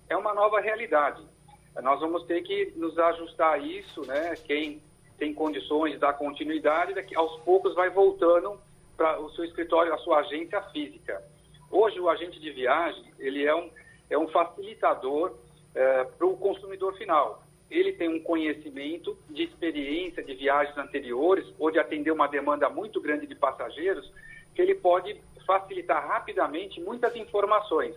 [0.08, 1.22] É uma nova realidade.
[1.82, 4.34] Nós vamos ter que nos ajustar a isso, né?
[4.46, 4.80] Quem
[5.18, 8.58] tem condições de dar continuidade, daqui aos poucos vai voltando
[8.96, 11.22] para o seu escritório, a sua agência física.
[11.70, 13.70] Hoje, o agente de viagem, ele é um,
[14.08, 15.34] é um facilitador
[15.74, 17.41] é, para o consumidor final
[17.72, 23.00] ele tem um conhecimento de experiência de viagens anteriores ou de atender uma demanda muito
[23.00, 24.12] grande de passageiros,
[24.54, 27.96] que ele pode facilitar rapidamente muitas informações.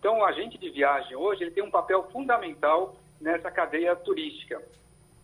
[0.00, 4.60] Então, o agente de viagem hoje ele tem um papel fundamental nessa cadeia turística,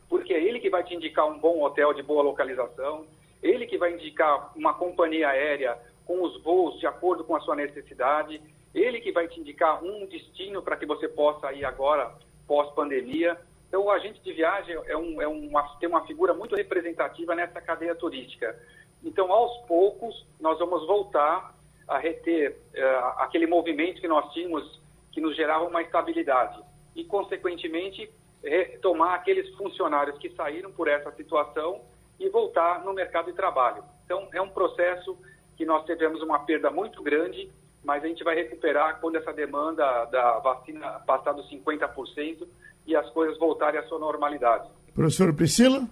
[0.09, 3.05] porque é ele que vai te indicar um bom hotel de boa localização,
[3.43, 7.57] ele que vai indicar uma companhia aérea com os voos de acordo com a sua
[7.57, 8.41] necessidade,
[8.73, 12.15] ele que vai te indicar um destino para que você possa ir agora
[12.47, 13.37] pós-pandemia.
[13.69, 17.61] Então, o agente de viagem é, um, é uma, tem uma figura muito representativa nessa
[17.61, 18.59] cadeia turística.
[19.05, 21.55] Então, aos poucos, nós vamos voltar
[21.87, 24.81] a reter uh, aquele movimento que nós tínhamos,
[25.13, 26.61] que nos gerava uma estabilidade.
[26.97, 28.11] E, consequentemente,
[28.43, 31.83] retomar aqueles funcionários que saíram por essa situação
[32.19, 33.85] e voltar no mercado de trabalho.
[34.05, 35.17] Então, é um processo
[35.57, 37.51] que nós tivemos uma perda muito grande,
[37.85, 42.47] mas a gente vai recuperar quando essa demanda da vacina passar dos 50%,
[42.89, 44.67] e as coisas voltarem à sua normalidade.
[44.95, 45.87] Professora Priscila?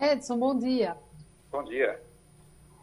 [0.00, 0.96] Edson, bom dia.
[1.52, 2.00] Bom dia.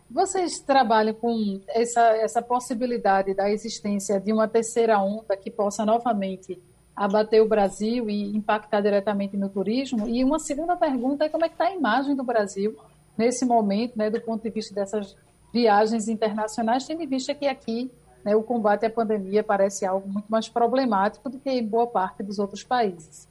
[0.09, 6.61] Vocês trabalham com essa, essa possibilidade da existência de uma terceira onda que possa novamente
[6.95, 10.07] abater o Brasil e impactar diretamente no turismo?
[10.07, 12.77] E uma segunda pergunta é como é que está a imagem do Brasil
[13.17, 15.17] nesse momento, né, do ponto de vista dessas
[15.51, 17.91] viagens internacionais, tendo em vista que aqui
[18.27, 22.21] né, o combate à pandemia parece algo muito mais problemático do que em boa parte
[22.21, 23.25] dos outros países.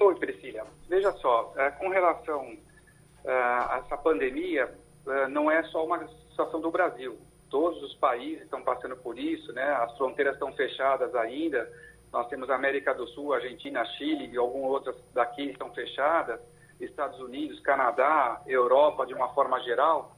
[0.00, 0.66] Oi, Priscila.
[0.88, 2.56] Veja só, é, com relação
[3.24, 4.68] é, a essa pandemia,
[5.06, 7.16] é, não é só uma situação do Brasil.
[7.48, 9.62] Todos os países estão passando por isso, né?
[9.74, 11.70] As fronteiras estão fechadas ainda.
[12.12, 16.40] Nós temos América do Sul, Argentina, Chile e algumas outras daqui estão fechadas.
[16.80, 20.16] Estados Unidos, Canadá, Europa, de uma forma geral.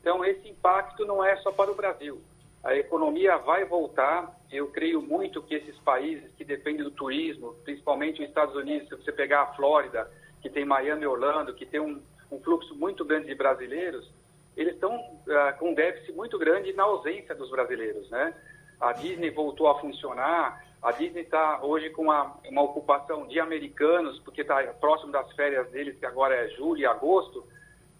[0.00, 2.22] Então, esse impacto não é só para o Brasil.
[2.62, 4.36] A economia vai voltar.
[4.50, 8.96] Eu creio muito que esses países que dependem do turismo, principalmente os Estados Unidos, se
[8.96, 13.04] você pegar a Flórida, que tem Miami e Orlando, que tem um, um fluxo muito
[13.04, 14.10] grande de brasileiros,
[14.56, 18.34] eles estão uh, com um déficit muito grande na ausência dos brasileiros, né?
[18.80, 24.18] A Disney voltou a funcionar, a Disney está hoje com uma, uma ocupação de americanos,
[24.20, 27.44] porque está próximo das férias deles, que agora é julho e agosto,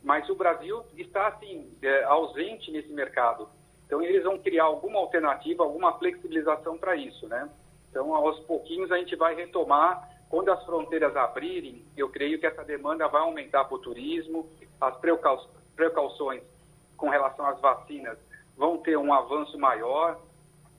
[0.03, 3.49] mas o Brasil está, assim, é, ausente nesse mercado.
[3.87, 7.49] Então, eles vão criar alguma alternativa, alguma flexibilização para isso, né?
[7.91, 10.11] Então, aos pouquinhos, a gente vai retomar.
[10.29, 14.97] Quando as fronteiras abrirem, eu creio que essa demanda vai aumentar para o turismo, as
[14.97, 16.43] precauções
[16.97, 18.19] com relação às vacinas
[18.57, 20.19] vão ter um avanço maior.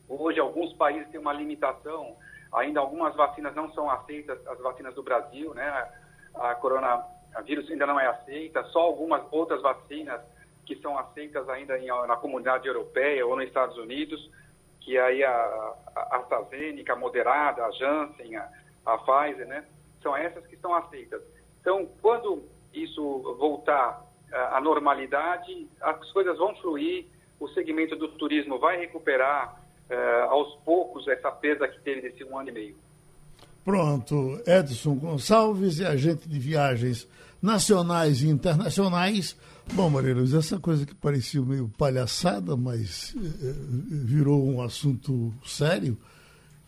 [0.09, 2.17] Hoje, alguns países têm uma limitação,
[2.51, 5.89] ainda algumas vacinas não são aceitas, as vacinas do Brasil, né?
[6.35, 10.21] A coronavírus ainda não é aceita, só algumas outras vacinas
[10.67, 14.29] que são aceitas ainda em, na comunidade europeia ou nos Estados Unidos,
[14.81, 15.73] que aí a,
[16.11, 18.49] AstraZeneca, a Moderada, a Janssen, a,
[18.85, 19.65] a Pfizer, né?
[20.03, 21.21] São essas que estão aceitas.
[21.61, 27.05] Então, quando isso voltar à normalidade, as coisas vão fluir,
[27.39, 32.37] o segmento do turismo vai recuperar eh, aos poucos essa perda que teve desse um
[32.37, 32.75] ano e meio.
[33.63, 37.07] Pronto, Edson Gonçalves, agente de viagens
[37.41, 39.37] nacionais e internacionais.
[39.73, 43.53] Bom, Maria Luiz, essa coisa que parecia meio palhaçada, mas eh,
[43.89, 45.97] virou um assunto sério.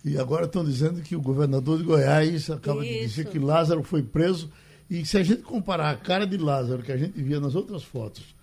[0.03, 2.93] E agora estão dizendo que o governador de Goiás acaba Isso.
[2.93, 4.51] de dizer que Lázaro foi preso.
[4.89, 7.83] E se a gente comparar a cara de Lázaro que a gente via nas outras
[7.83, 8.35] fotos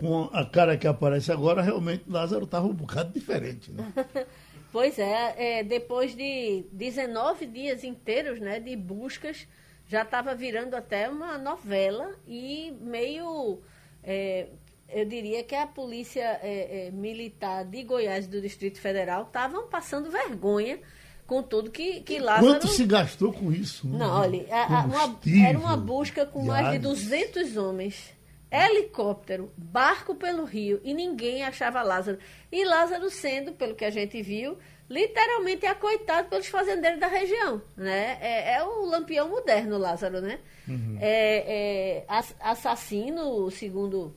[0.00, 3.70] com a cara que aparece agora, realmente Lázaro estava um bocado diferente.
[3.70, 3.92] Né?
[4.72, 9.46] pois é, é, depois de 19 dias inteiros né, de buscas,
[9.86, 13.58] já estava virando até uma novela e meio.
[14.02, 14.46] É,
[14.88, 20.10] eu diria que a polícia é, é, militar de Goiás do Distrito Federal estavam passando
[20.10, 20.80] vergonha
[21.26, 22.54] com tudo que, que Lázaro...
[22.54, 23.86] Quanto se gastou com isso?
[23.86, 23.98] Né?
[23.98, 28.12] Não, olha, a, a, uma, era uma busca com mais de 200 homens,
[28.50, 32.18] helicóptero, barco pelo rio, e ninguém achava Lázaro.
[32.50, 34.58] E Lázaro sendo, pelo que a gente viu,
[34.90, 38.18] literalmente acoitado pelos fazendeiros da região, né?
[38.20, 40.40] É, é o lampião moderno, Lázaro, né?
[40.66, 40.98] Uhum.
[41.00, 44.12] É, é, assassino, segundo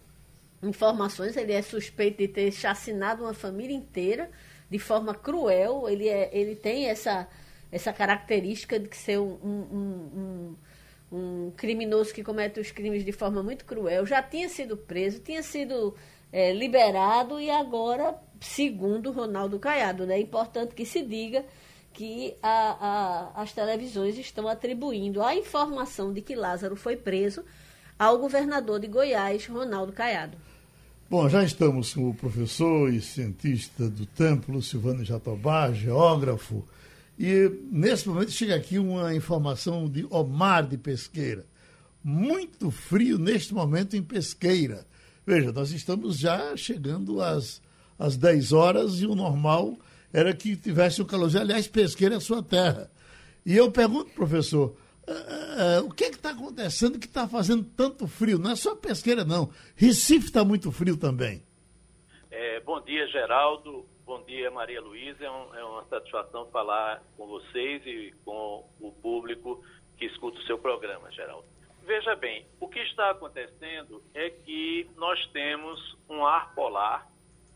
[0.63, 4.31] informações, ele é suspeito de ter chacinado uma família inteira
[4.67, 5.87] de forma cruel.
[5.87, 7.27] Ele, é, ele tem essa,
[7.71, 10.55] essa característica de ser um, um,
[11.11, 14.07] um, um criminoso que comete os crimes de forma muito cruel.
[14.07, 15.95] Já tinha sido preso, tinha sido
[16.33, 20.05] é, liberado e agora segundo Ronaldo Caiado.
[20.05, 20.15] Né?
[20.15, 21.45] É importante que se diga
[21.93, 27.43] que a, a, as televisões estão atribuindo a informação de que Lázaro foi preso
[27.99, 30.35] ao governador de Goiás, Ronaldo Caiado.
[31.07, 36.67] Bom, já estamos com o professor e cientista do templo, Silvano Jatobá, geógrafo,
[37.19, 41.45] e nesse momento chega aqui uma informação de Omar de Pesqueira.
[42.03, 44.87] Muito frio neste momento em Pesqueira.
[45.25, 47.61] Veja, nós estamos já chegando às
[47.97, 49.77] às 10 horas e o normal
[50.11, 51.43] era que tivesse o calorzinho.
[51.43, 52.91] Aliás, pesqueira é a sua terra.
[53.45, 54.75] E eu pergunto, professor,
[55.07, 58.37] uh, uh, o que é está acontecendo que está fazendo tanto frio?
[58.37, 59.49] Não é só pesqueira, não.
[59.75, 61.43] Recife está muito frio também.
[62.29, 63.85] É, bom dia, Geraldo.
[64.05, 65.23] Bom dia, Maria Luísa.
[65.23, 69.63] É, um, é, uma satisfação falar com vocês e com o público
[69.97, 71.52] que escuta o seu programa, Geraldo.
[71.85, 77.11] Veja bem, o que está acontecendo é que nós temos um ar polar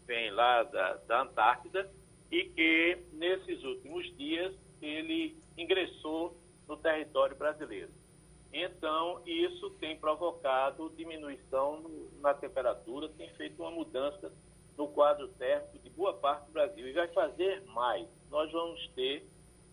[0.08, 1.92] vem lá da, da Antártida
[2.32, 6.36] e que nesses últimos dias ele ingressou
[6.68, 7.92] no território brasileiro.
[8.52, 11.84] Então, isso tem provocado diminuição
[12.22, 14.32] na temperatura, tem feito uma mudança
[14.78, 16.88] no quadro térmico de boa parte do Brasil.
[16.88, 18.08] E vai fazer mais.
[18.32, 19.28] Nós vamos ter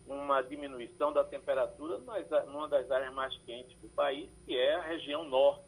[0.07, 1.99] uma diminuição da temperatura
[2.47, 5.65] numa das áreas mais quentes do país, que é a região norte,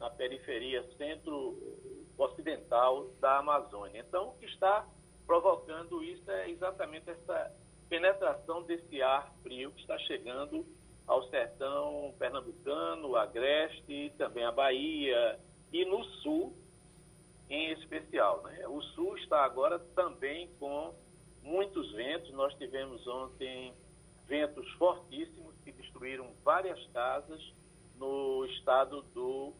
[0.00, 4.00] na periferia centro-ocidental da Amazônia.
[4.00, 4.86] Então, o que está
[5.26, 7.52] provocando isso é exatamente essa
[7.88, 10.64] penetração desse ar frio que está chegando
[11.06, 15.40] ao sertão pernambucano, agreste, também a Bahia
[15.72, 16.54] e no sul
[17.48, 18.42] em especial.
[18.42, 18.66] Né?
[18.68, 20.94] O sul está agora também com
[21.48, 22.30] muitos ventos.
[22.32, 23.74] Nós tivemos ontem
[24.26, 27.40] ventos fortíssimos que destruíram várias casas
[27.98, 29.52] no estado do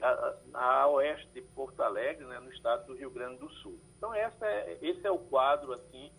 [0.00, 3.78] a, a, oeste de Porto Alegre, né, no estado do Rio Grande do Sul.
[3.98, 6.10] Então essa é, esse é o quadro assim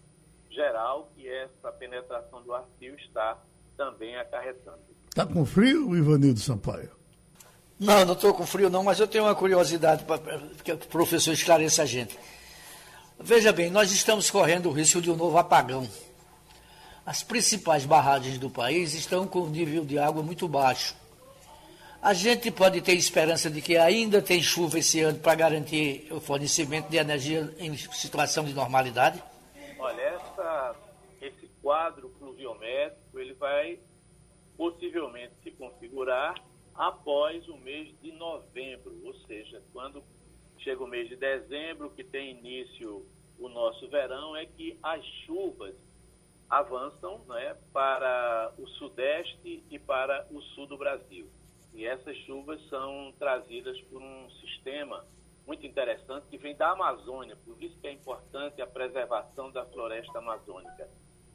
[0.52, 3.40] geral que essa penetração do ar frio está
[3.76, 4.80] também acarretando.
[5.10, 6.92] Está com frio, Ivanildo Sampaio?
[7.80, 10.20] Não, não estou com frio não, mas eu tenho uma curiosidade para
[10.64, 12.18] que o professor esclareça a gente.
[13.20, 15.88] Veja bem, nós estamos correndo o risco de um novo apagão.
[17.06, 20.96] As principais barragens do país estão com o nível de água muito baixo.
[22.02, 26.20] A gente pode ter esperança de que ainda tem chuva esse ano para garantir o
[26.20, 29.24] fornecimento de energia em situação de normalidade?
[29.80, 30.76] Olha, essa,
[31.22, 33.80] esse quadro pluviométrico ele vai
[34.58, 36.36] possivelmente se configurar
[36.76, 40.04] após o mês de novembro, ou seja, quando
[40.66, 43.06] chega o mês de dezembro, que tem início
[43.38, 45.76] o nosso verão, é que as chuvas
[46.50, 51.30] avançam né, para o sudeste e para o sul do Brasil.
[51.74, 55.06] E essas chuvas são trazidas por um sistema
[55.46, 60.18] muito interessante que vem da Amazônia, por isso que é importante a preservação da floresta
[60.18, 60.90] amazônica,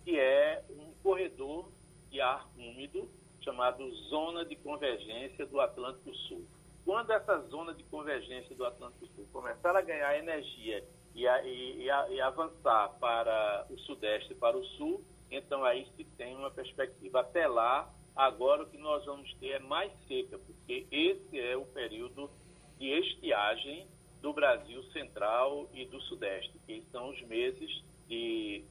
[0.05, 1.71] que é um corredor
[2.11, 3.09] de ar úmido
[3.43, 6.45] chamado Zona de Convergência do Atlântico Sul.
[6.85, 11.91] Quando essa zona de convergência do Atlântico Sul começar a ganhar energia e, a, e,
[11.91, 16.51] a, e avançar para o sudeste e para o sul, então aí se tem uma
[16.51, 17.21] perspectiva.
[17.21, 21.67] Até lá, agora o que nós vamos ter é mais seca, porque esse é o
[21.67, 22.31] período
[22.79, 23.87] de estiagem
[24.21, 28.65] do Brasil central e do sudeste, que são os meses de,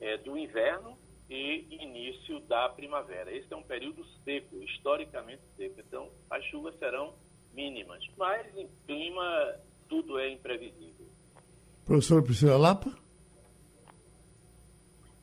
[0.00, 0.96] é, do inverno
[1.28, 3.32] e início da primavera.
[3.32, 5.80] Esse é um período seco, historicamente seco.
[5.80, 7.14] Então, as chuvas serão
[7.56, 9.54] mínimas, mas em clima
[9.88, 11.06] tudo é imprevisível.
[11.84, 12.92] Professor Priscila Lapa?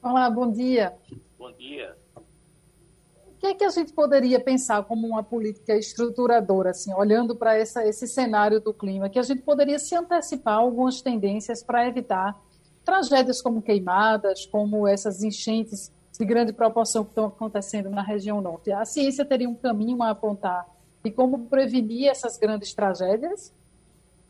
[0.02, 0.94] Olá, bom dia.
[1.38, 1.96] Bom dia.
[2.16, 7.60] O que é que a gente poderia pensar como uma política estruturadora, assim, olhando para
[7.60, 12.42] esse cenário do clima, que a gente poderia se antecipar algumas tendências para evitar
[12.84, 18.72] tragédias como queimadas, como essas enchentes de grande proporção que estão acontecendo na região norte.
[18.72, 20.66] A ciência teria um caminho a apontar
[21.04, 23.54] de como prevenir essas grandes tragédias?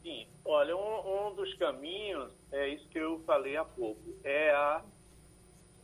[0.01, 4.83] Sim, olha, um, um dos caminhos é isso que eu falei há pouco, é a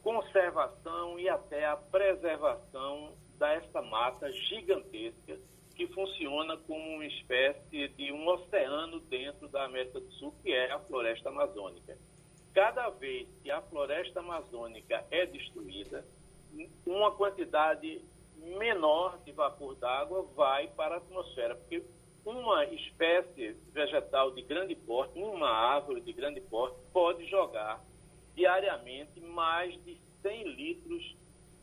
[0.01, 5.37] conservação e até a preservação dessa mata gigantesca
[5.75, 10.71] que funciona como uma espécie de um oceano dentro da América do Sul, que é
[10.71, 11.97] a floresta amazônica.
[12.53, 16.03] Cada vez que a floresta amazônica é destruída,
[16.85, 18.01] uma quantidade
[18.43, 21.83] menor de vapor d'água vai para a atmosfera, porque
[22.25, 27.83] uma espécie vegetal de grande porte, uma árvore de grande porte, pode jogar
[28.35, 31.15] diariamente mais de 100 litros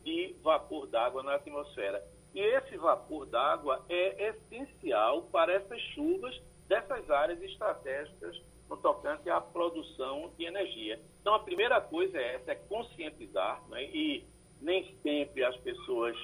[0.03, 2.03] de vapor d'água na atmosfera.
[2.33, 9.39] E esse vapor d'água é essencial para essas chuvas dessas áreas estratégicas no tocante à
[9.39, 10.99] produção de energia.
[11.21, 13.83] Então, a primeira coisa é essa, é conscientizar, né?
[13.85, 14.25] e
[14.61, 16.15] nem sempre as pessoas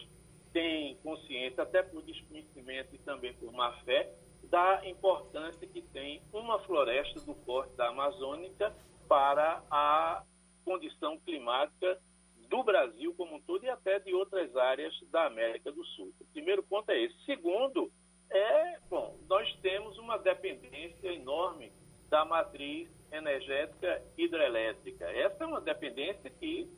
[0.53, 6.59] têm consciência, até por desconhecimento e também por má fé, da importância que tem uma
[6.59, 8.73] floresta do porte da Amazônica
[9.07, 10.23] para a
[10.63, 11.99] condição climática
[12.49, 16.13] do Brasil como um todo e até de outras áreas da América do Sul.
[16.21, 17.15] O primeiro ponto é esse.
[17.25, 17.91] Segundo,
[18.29, 21.71] é, bom, nós temos uma dependência enorme
[22.09, 25.05] da matriz energética hidrelétrica.
[25.05, 26.69] Essa é uma dependência que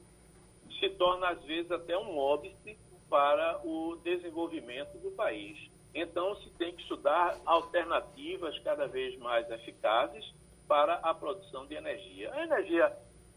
[0.79, 2.77] se torna, às vezes, até um óbice
[3.09, 5.57] para o desenvolvimento do país.
[5.93, 10.25] Então, se tem que estudar alternativas cada vez mais eficazes
[10.67, 12.33] para a produção de energia.
[12.33, 12.91] A energia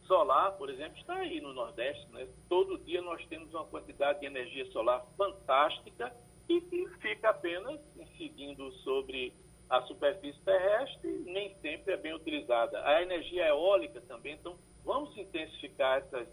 [0.06, 2.10] solar, por exemplo, está aí no Nordeste.
[2.10, 2.26] Né?
[2.48, 6.12] Todo dia nós temos uma quantidade de energia solar fantástica
[6.48, 9.32] e que fica apenas incidindo sobre
[9.68, 12.82] a superfície terrestre nem sempre é bem utilizada.
[12.86, 16.26] A energia eólica também, então vamos intensificar essas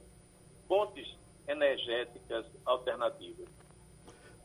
[0.67, 1.05] fontes
[1.47, 3.45] energéticas alternativas.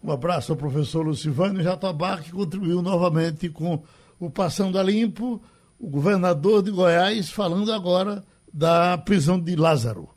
[0.03, 3.82] Um abraço ao professor Lucivânio Jatabar, que contribuiu novamente com
[4.18, 5.42] o Passando a Limpo,
[5.78, 10.09] o governador de Goiás, falando agora da prisão de Lázaro.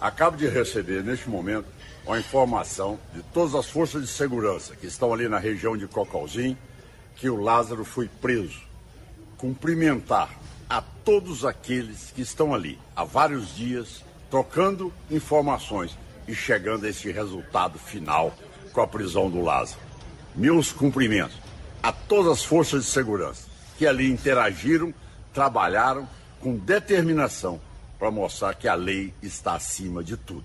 [0.00, 1.66] Acabo de receber, neste momento,
[2.08, 6.56] a informação de todas as forças de segurança que estão ali na região de Cocalzinho
[7.16, 8.62] que o Lázaro foi preso.
[9.36, 10.30] Cumprimentar
[10.68, 15.96] a todos aqueles que estão ali há vários dias trocando informações
[16.26, 18.34] e chegando a esse resultado final
[18.72, 19.80] com a prisão do Lázaro.
[20.34, 21.36] Meus cumprimentos
[21.82, 23.48] a todas as forças de segurança
[23.78, 24.92] que ali interagiram,
[25.32, 26.08] trabalharam
[26.40, 27.60] com determinação
[27.98, 30.44] para mostrar que a lei está acima de tudo.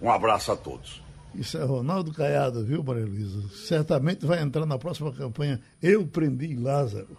[0.00, 1.02] Um abraço a todos.
[1.34, 3.48] Isso é Ronaldo Caiado, viu, Maria Luísa?
[3.66, 7.18] Certamente vai entrar na próxima campanha Eu Prendi Lázaro.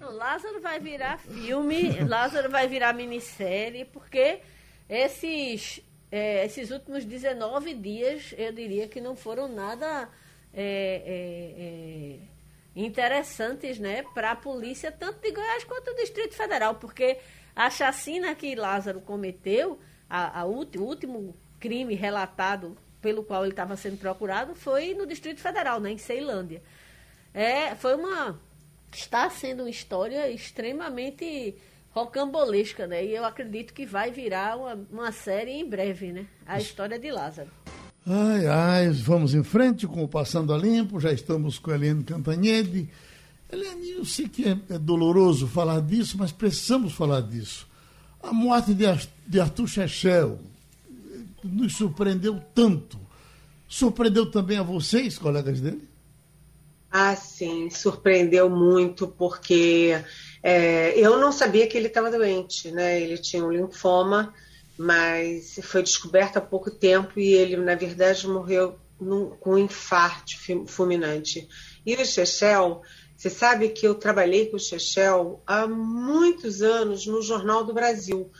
[0.00, 4.40] Lázaro vai virar filme, Lázaro vai virar minissérie, porque
[4.88, 5.80] esses,
[6.14, 10.08] é, esses últimos 19 dias, eu diria que não foram nada
[10.54, 12.18] é, é, é
[12.76, 17.18] interessantes né, para a polícia, tanto de Goiás quanto do Distrito Federal, porque
[17.56, 19.76] a chacina que Lázaro cometeu,
[20.08, 25.40] a, a o último crime relatado pelo qual ele estava sendo procurado foi no Distrito
[25.40, 26.62] Federal, né, em Ceilândia.
[27.34, 28.38] É, foi uma
[28.92, 31.56] está sendo uma história extremamente
[31.94, 33.04] rocambolesca, né?
[33.04, 36.26] E eu acredito que vai virar uma, uma série em breve, né?
[36.44, 37.48] A história de Lázaro.
[38.04, 42.02] Ai, ai, vamos em frente com o Passando a Limpo, já estamos com a Helene
[42.02, 42.90] Cantanhede.
[43.50, 47.66] Helene, eu sei que é, é, doloroso falar disso, mas precisamos falar disso.
[48.22, 48.84] A morte de,
[49.26, 50.38] de Arthur Chechel,
[51.44, 52.98] nos surpreendeu tanto.
[53.68, 55.88] Surpreendeu também a vocês, colegas dele?
[56.90, 60.02] Ah, sim, surpreendeu muito, porque
[60.46, 63.00] é, eu não sabia que ele estava doente, né?
[63.00, 64.34] Ele tinha um linfoma,
[64.76, 70.32] mas foi descoberto há pouco tempo e ele, na verdade, morreu num, com um infarto
[70.66, 71.48] fulminante.
[71.86, 72.82] E o Chechel,
[73.16, 78.30] você sabe que eu trabalhei com o Chechel há muitos anos no Jornal do Brasil.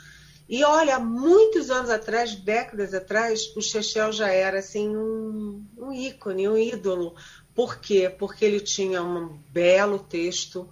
[0.46, 6.50] E olha, muitos anos atrás, décadas atrás, o Chechel já era assim um, um ícone,
[6.50, 7.14] um ídolo.
[7.54, 8.10] Por quê?
[8.10, 10.68] Porque ele tinha um belo texto,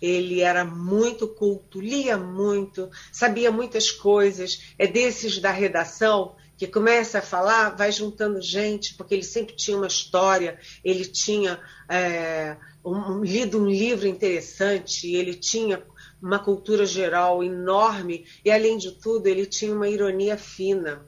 [0.00, 4.74] ele era muito culto, lia muito, sabia muitas coisas.
[4.78, 9.76] É desses da redação que começa a falar, vai juntando gente, porque ele sempre tinha
[9.76, 15.82] uma história, ele tinha é, um, lido um livro interessante, ele tinha
[16.20, 21.06] uma cultura geral enorme e, além de tudo, ele tinha uma ironia fina.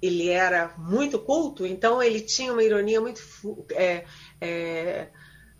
[0.00, 3.20] Ele era muito culto, então ele tinha uma ironia muito,
[3.72, 4.04] é,
[4.40, 5.08] é,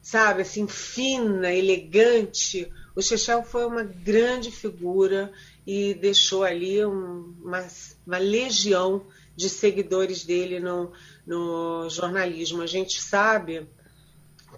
[0.05, 2.71] sabe, assim, fina, elegante.
[2.95, 5.33] O Chechel foi uma grande figura
[5.67, 7.67] e deixou ali um, uma,
[8.07, 10.93] uma, legião de seguidores dele no,
[11.27, 12.61] no jornalismo.
[12.61, 13.67] A gente sabe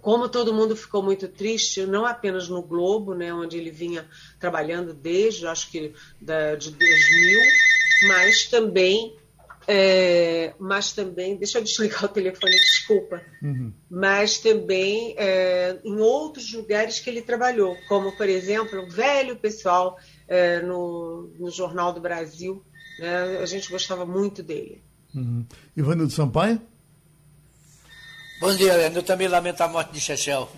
[0.03, 4.05] como todo mundo ficou muito triste, não apenas no Globo, né, onde ele vinha
[4.41, 7.41] trabalhando desde, acho que da, de 2000,
[8.09, 9.17] mas também,
[9.69, 13.73] é, mas também, deixa eu desligar o telefone, desculpa, uhum.
[13.91, 19.99] mas também é, em outros lugares que ele trabalhou, como, por exemplo, o velho pessoal
[20.29, 22.65] é, no, no Jornal do Brasil,
[22.99, 24.83] né, a gente gostava muito dele.
[25.15, 25.45] Uhum.
[25.77, 26.61] Ivanildo Sampaio?
[28.39, 28.99] Bom dia, Helena.
[28.99, 30.49] Eu também lamento a morte de Chechel.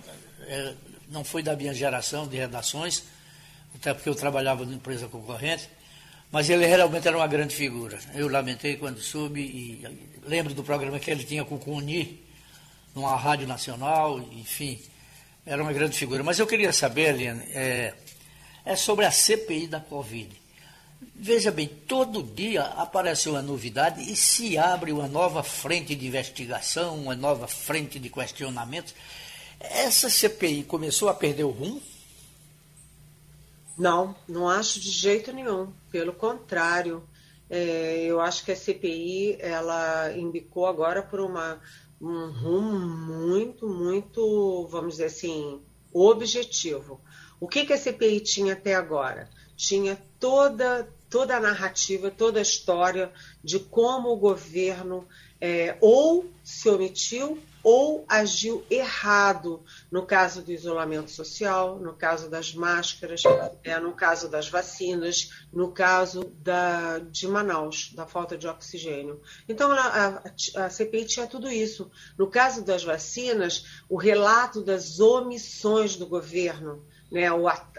[0.43, 0.75] É,
[1.09, 3.05] não foi da minha geração de redações,
[3.75, 5.71] até porque eu trabalhava numa empresa concorrente,
[6.31, 7.99] mas ele realmente era uma grande figura.
[8.15, 9.85] Eu lamentei quando soube e
[10.27, 12.23] lembro do programa que ele tinha com o Cuni,
[12.95, 14.79] numa rádio nacional, enfim,
[15.47, 16.23] era uma grande figura.
[16.23, 17.95] Mas eu queria saber, Helena, é,
[18.65, 20.29] é sobre a CPI da Covid.
[21.15, 26.97] Veja bem, todo dia aparece uma novidade e se abre uma nova frente de investigação,
[26.97, 28.95] uma nova frente de questionamentos.
[29.59, 31.81] Essa CPI começou a perder o rumo?
[33.79, 35.73] Não, não acho de jeito nenhum.
[35.91, 37.03] Pelo contrário,
[37.49, 41.61] é, eu acho que a CPI ela indicou agora por uma,
[42.01, 45.61] um rumo muito, muito, vamos dizer assim,
[45.93, 47.01] objetivo.
[47.41, 49.29] O que, que a CPI tinha até agora?
[49.59, 55.07] tinha toda, toda a narrativa, toda a história de como o governo
[55.41, 62.55] é, ou se omitiu ou agiu errado no caso do isolamento social, no caso das
[62.55, 63.23] máscaras,
[63.65, 69.21] é, no caso das vacinas, no caso da, de Manaus, da falta de oxigênio.
[69.49, 70.23] Então, a,
[70.57, 71.91] a, a CPI tinha tudo isso.
[72.17, 77.29] No caso das vacinas, o relato das omissões do governo né,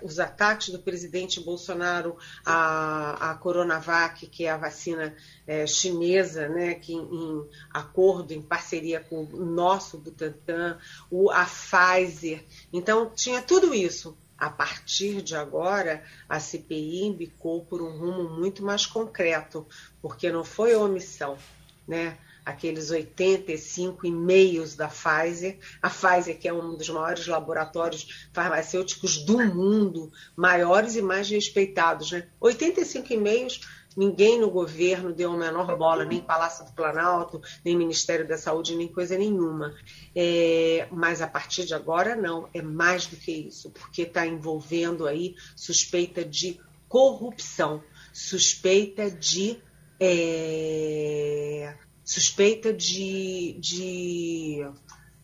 [0.01, 5.15] os ataques do presidente Bolsonaro à, à Coronavac, que é a vacina
[5.45, 10.77] é, chinesa, né, que em, em, acordo, em parceria com o nosso Butantan,
[11.11, 12.43] o, a Pfizer.
[12.73, 14.17] Então, tinha tudo isso.
[14.37, 19.67] A partir de agora, a CPI embicou por um rumo muito mais concreto,
[20.01, 21.37] porque não foi omissão,
[21.85, 22.17] né?
[22.49, 25.57] Aqueles 85 e-mails da Pfizer.
[25.81, 32.11] A Pfizer, que é um dos maiores laboratórios farmacêuticos do mundo, maiores e mais respeitados.
[32.11, 32.27] Né?
[32.39, 33.61] 85 e-mails,
[33.95, 38.75] ninguém no governo deu a menor bola, nem Palácio do Planalto, nem Ministério da Saúde,
[38.75, 39.75] nem coisa nenhuma.
[40.15, 45.07] É, mas a partir de agora, não, é mais do que isso, porque está envolvendo
[45.07, 47.83] aí suspeita de corrupção,
[48.13, 49.61] suspeita de.
[49.99, 51.75] É,
[52.09, 53.55] suspeita de.
[53.59, 54.67] de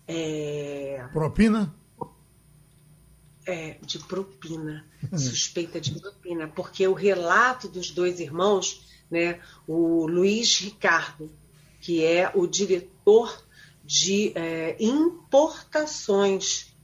[0.08, 1.74] é, Propina?
[3.48, 4.86] É, de propina,
[5.18, 11.32] suspeita de propina, porque o relato dos dois irmãos, né, o Luiz Ricardo,
[11.80, 13.44] que é o diretor
[13.84, 16.76] de é, importações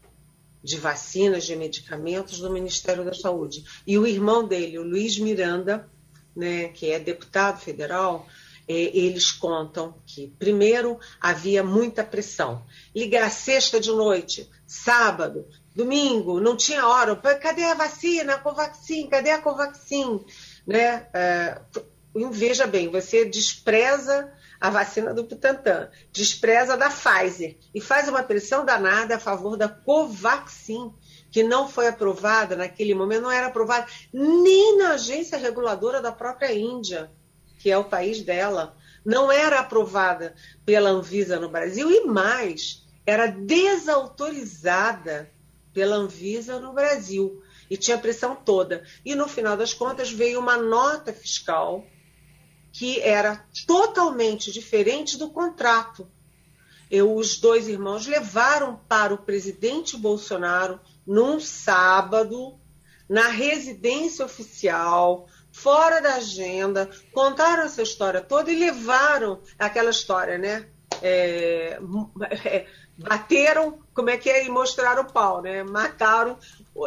[0.64, 3.64] de vacinas, de medicamentos do Ministério da Saúde.
[3.86, 5.89] E o irmão dele, o Luiz Miranda,
[6.36, 8.28] né, que é deputado federal,
[8.72, 12.63] eles contam que, primeiro, havia muita pressão.
[12.95, 15.45] Ligar sexta de noite, sábado,
[15.76, 17.15] domingo, não tinha hora.
[17.15, 18.36] Cadê a vacina?
[18.36, 19.07] A Covaxin?
[19.07, 20.24] Cadê a Covaxin?
[20.65, 21.07] Né?
[21.13, 21.61] É,
[22.32, 28.63] veja bem, você despreza a vacina do Butantan, despreza da Pfizer e faz uma pressão
[28.63, 30.93] danada a favor da Covaxin,
[31.32, 36.53] que não foi aprovada naquele momento, não era aprovada nem na agência reguladora da própria
[36.53, 37.09] Índia,
[37.62, 40.34] que é o país dela, não era aprovada
[40.66, 45.30] pela Anvisa no Brasil e mais, era desautorizada
[45.72, 48.84] pela Anvisa no Brasil e tinha pressão toda.
[49.05, 51.86] E no final das contas veio uma nota fiscal
[52.72, 56.07] que era totalmente diferente do contrato.
[56.89, 62.57] Eu, os dois irmãos levaram para o presidente Bolsonaro num sábado,
[63.07, 70.68] na residência oficial, fora da agenda, contaram essa história toda e levaram aquela história, né?
[71.02, 71.80] É,
[72.45, 75.64] é, bateram, como é que é, e mostraram o pau, né?
[75.64, 76.38] Mataram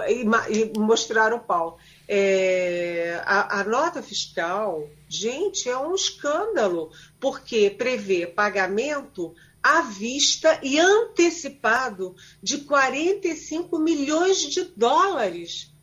[0.09, 1.79] e, e mostraram o pau.
[2.09, 10.79] É, a, a, nota fiscal, gente, é um escândalo, porque prevê pagamento à vista e
[10.79, 15.74] antecipado de 45 milhões de dólares.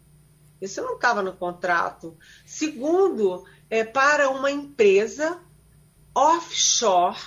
[0.62, 2.16] Isso não estava no contrato.
[2.46, 5.40] Segundo, é para uma empresa
[6.14, 7.18] offshore,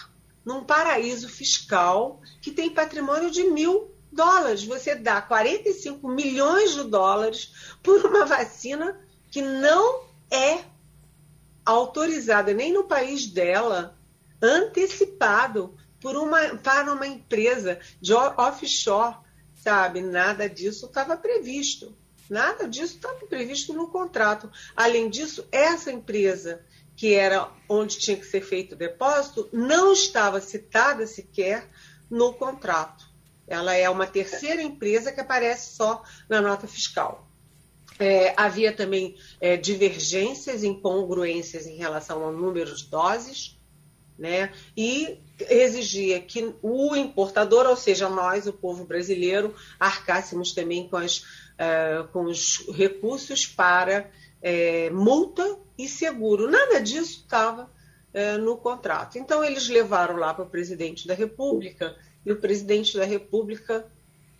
[0.45, 4.65] num paraíso fiscal, que tem patrimônio de mil dólares.
[4.65, 10.65] Você dá 45 milhões de dólares por uma vacina que não é
[11.65, 13.99] autorizada nem no país dela,
[14.41, 19.17] antecipado por uma, para uma empresa de offshore,
[19.55, 20.03] sabe?
[20.03, 21.97] Nada disso estava previsto.
[22.29, 24.51] Nada disso estava previsto no contrato.
[24.75, 26.65] Além disso, essa empresa
[26.97, 31.69] que era onde tinha que ser feito o depósito não estava citada sequer
[32.09, 33.05] no contrato.
[33.47, 37.29] Ela é uma terceira empresa que aparece só na nota fiscal.
[37.99, 43.57] É, havia também é, divergências, incongruências em relação ao número de doses,
[44.19, 44.53] né?
[44.77, 45.19] e
[45.51, 51.25] exigia que o importador, ou seja, nós, o povo brasileiro, arcássemos também com, as,
[51.55, 54.11] uh, com os recursos para
[54.43, 56.51] é, multa e seguro.
[56.51, 59.19] Nada disso estava uh, no contrato.
[59.19, 63.87] Então, eles levaram lá para o presidente da República e o presidente da República,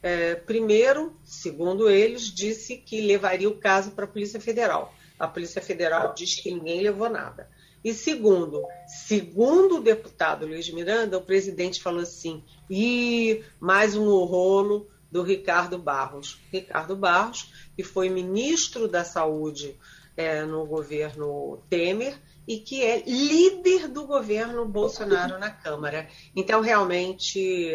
[0.03, 4.95] é, primeiro, segundo eles, disse que levaria o caso para a Polícia Federal.
[5.19, 7.49] A Polícia Federal diz que ninguém levou nada.
[7.85, 14.89] E segundo, segundo o deputado Luiz Miranda, o presidente falou assim: e mais um rolo
[15.15, 16.41] do Ricardo Barros.
[16.51, 19.79] Ricardo Barros, que foi ministro da Saúde
[20.17, 26.09] é, no governo Temer e que é líder do governo Bolsonaro na Câmara.
[26.35, 27.71] Então, realmente,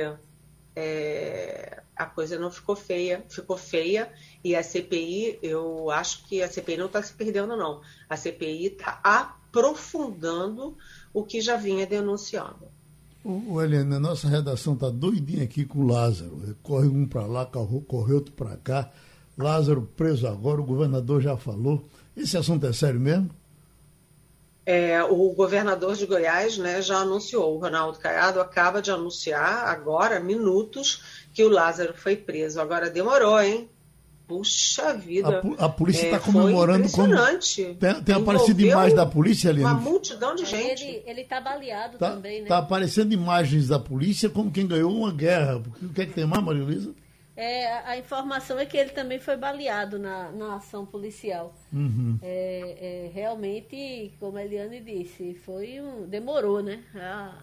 [0.75, 4.11] é, a coisa não ficou feia, ficou feia
[4.43, 7.81] e a CPI, eu acho que a CPI não está se perdendo, não.
[8.09, 10.77] A CPI está aprofundando
[11.13, 12.69] o que já vinha denunciando.
[13.23, 16.55] O, Helena, a nossa redação está doidinha aqui com o Lázaro.
[16.63, 18.89] Corre um para lá, corre outro para cá.
[19.37, 21.83] Lázaro preso agora, o governador já falou.
[22.15, 23.29] Esse assunto é sério mesmo?
[24.65, 30.19] É, o governador de Goiás né, já anunciou, o Ronaldo Caiado acaba de anunciar agora,
[30.19, 32.61] minutos, que o Lázaro foi preso.
[32.61, 33.69] Agora demorou, hein?
[34.29, 35.41] Puxa vida.
[35.57, 37.63] A, a polícia está é, comemorando impressionante.
[37.63, 37.75] como.
[37.77, 39.61] Tem, tem aparecido imagens da polícia ali.
[39.61, 41.01] Uma multidão de gente.
[41.03, 42.43] Ele está baleado tá, também, né?
[42.43, 45.57] Está aparecendo imagens da polícia como quem ganhou uma guerra.
[45.57, 46.93] O que é que tem mais, Maria Luísa?
[47.35, 51.55] É, a informação é que ele também foi baleado na, na ação policial.
[51.73, 52.19] Uhum.
[52.21, 56.83] É, é, realmente, como a Eliane disse, foi um, demorou, né?
[56.93, 57.33] A,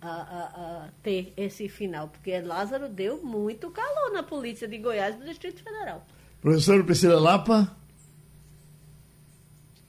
[0.00, 5.14] a, a, a, ter esse final, porque Lázaro deu muito calor na polícia de Goiás
[5.14, 6.04] e do Distrito Federal.
[6.42, 7.70] Professora Priscila Lapa.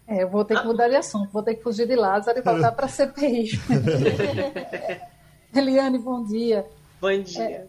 [0.07, 2.41] É, eu vou ter que mudar de assunto, vou ter que fugir de Lázaro e
[2.43, 3.49] voltar para a CPI.
[5.51, 6.63] Eliane, bom dia.
[7.01, 7.43] Bom dia.
[7.43, 7.67] É,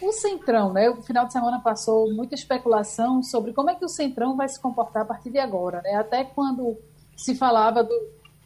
[0.00, 0.88] o Centrão, né?
[0.88, 4.58] O final de semana passou muita especulação sobre como é que o Centrão vai se
[4.58, 5.96] comportar a partir de agora, né?
[5.96, 6.78] Até quando
[7.14, 7.94] se falava do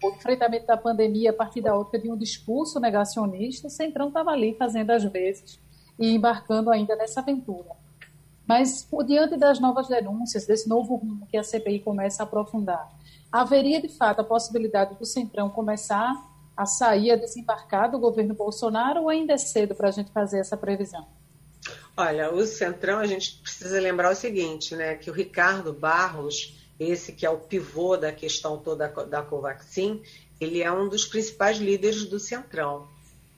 [0.02, 4.52] enfrentamento da pandemia a partir da ótica de um discurso negacionista, o Centrão estava ali
[4.58, 5.60] fazendo as vezes
[5.96, 7.70] e embarcando ainda nessa aventura.
[8.51, 12.90] Mas, diante das novas denúncias, desse novo rumo que a CPI começa a aprofundar,
[13.30, 16.12] haveria de fato a possibilidade do Centrão começar
[16.57, 20.40] a sair, a desembarcar do governo Bolsonaro ou ainda é cedo para a gente fazer
[20.40, 21.07] essa previsão?
[21.96, 27.12] Olha, o Centrão, a gente precisa lembrar o seguinte, né, que o Ricardo Barros, esse
[27.12, 30.03] que é o pivô da questão toda da Covaxin,
[30.40, 32.88] ele é um dos principais líderes do Centrão.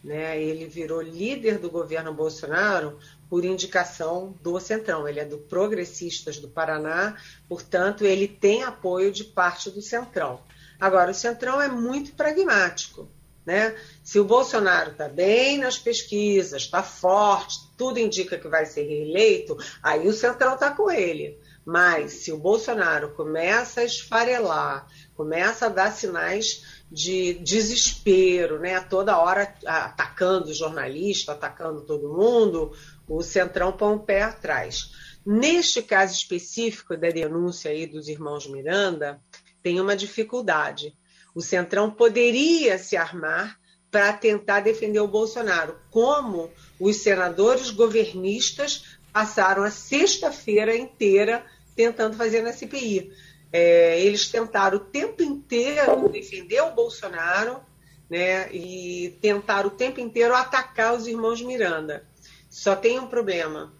[0.02, 0.42] Né?
[0.42, 2.98] Ele virou líder do governo Bolsonaro
[3.32, 5.08] por indicação do Centrão.
[5.08, 7.16] Ele é do Progressistas do Paraná,
[7.48, 10.42] portanto, ele tem apoio de parte do Centrão.
[10.78, 13.08] Agora, o Centrão é muito pragmático.
[13.46, 13.74] Né?
[14.04, 19.56] Se o Bolsonaro está bem nas pesquisas, está forte, tudo indica que vai ser reeleito,
[19.82, 21.40] aí o Centrão está com ele.
[21.64, 28.78] Mas se o Bolsonaro começa a esfarelar, começa a dar sinais de desespero, né?
[28.80, 32.72] toda hora atacando o jornalista, atacando todo mundo,
[33.16, 34.90] o Centrão põe o pé atrás.
[35.24, 39.20] Neste caso específico da denúncia aí dos irmãos Miranda,
[39.62, 40.94] tem uma dificuldade
[41.34, 43.58] o Centrão poderia se armar
[43.90, 46.50] para tentar defender o Bolsonaro, como
[46.80, 51.44] os senadores governistas passaram a sexta-feira inteira
[51.76, 53.12] tentando fazer na CPI.
[53.52, 57.60] É, eles tentaram o tempo inteiro defender o Bolsonaro
[58.08, 62.06] né, e tentaram o tempo inteiro atacar os irmãos Miranda.
[62.52, 63.72] Só tem um problema,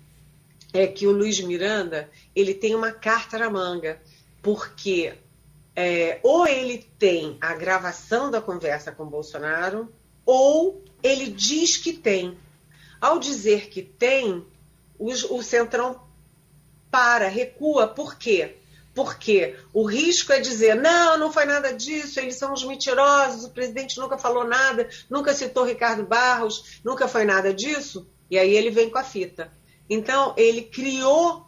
[0.73, 4.01] é que o Luiz Miranda ele tem uma carta na manga,
[4.41, 5.13] porque
[5.77, 9.93] é, ou ele tem a gravação da conversa com Bolsonaro,
[10.25, 12.39] ou ele diz que tem.
[12.99, 14.43] Ao dizer que tem,
[14.99, 16.01] o, o Centrão
[16.91, 17.87] para, recua.
[17.87, 18.57] Por quê?
[18.95, 23.51] Porque o risco é dizer: não, não foi nada disso, eles são os mentirosos, o
[23.51, 28.09] presidente nunca falou nada, nunca citou Ricardo Barros, nunca foi nada disso.
[28.33, 29.53] E aí ele vem com a fita.
[29.91, 31.47] Então, ele criou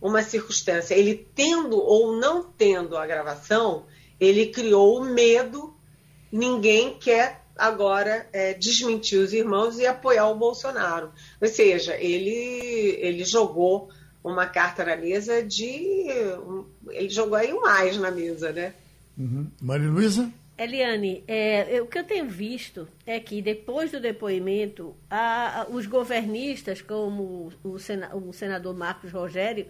[0.00, 3.84] uma circunstância, ele tendo ou não tendo a gravação,
[4.18, 5.76] ele criou o medo,
[6.32, 11.12] ninguém quer agora é, desmentir os irmãos e apoiar o Bolsonaro.
[11.38, 12.32] Ou seja, ele,
[13.00, 13.90] ele jogou
[14.24, 16.06] uma carta na mesa de.
[16.88, 18.72] Ele jogou aí um mais na mesa, né?
[19.18, 19.46] Uhum.
[19.60, 20.32] Maria Luísa?
[20.56, 25.86] Eliane, é, o que eu tenho visto é que depois do depoimento, a, a, os
[25.86, 29.66] governistas, como o, sena, o senador Marcos Rogério,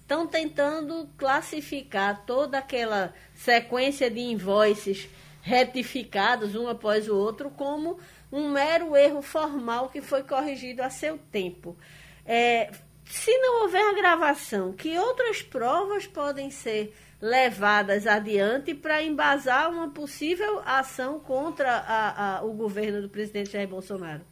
[0.00, 5.08] estão tentando classificar toda aquela sequência de invoices
[5.42, 7.98] retificados um após o outro como
[8.30, 11.76] um mero erro formal que foi corrigido a seu tempo.
[12.24, 12.70] É,
[13.04, 19.90] se não houver a gravação, que outras provas podem ser levadas adiante para embasar uma
[19.90, 24.22] possível ação contra a, a, o governo do presidente Jair Bolsonaro?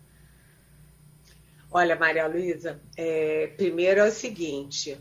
[1.71, 4.97] Olha, Maria Luísa, é, primeiro é o seguinte: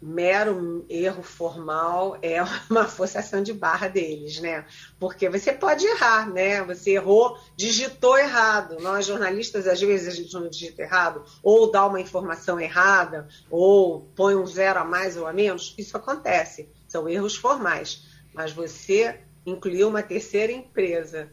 [0.00, 2.36] mero erro formal é
[2.70, 4.66] uma forçação de barra deles, né?
[5.00, 6.62] Porque você pode errar, né?
[6.64, 8.76] Você errou, digitou errado.
[8.80, 14.02] Nós jornalistas às vezes a gente não digita errado, ou dá uma informação errada, ou
[14.14, 15.74] põe um zero a mais ou a menos.
[15.78, 16.68] Isso acontece.
[16.94, 18.04] São erros formais.
[18.32, 21.28] Mas você incluiu uma terceira empresa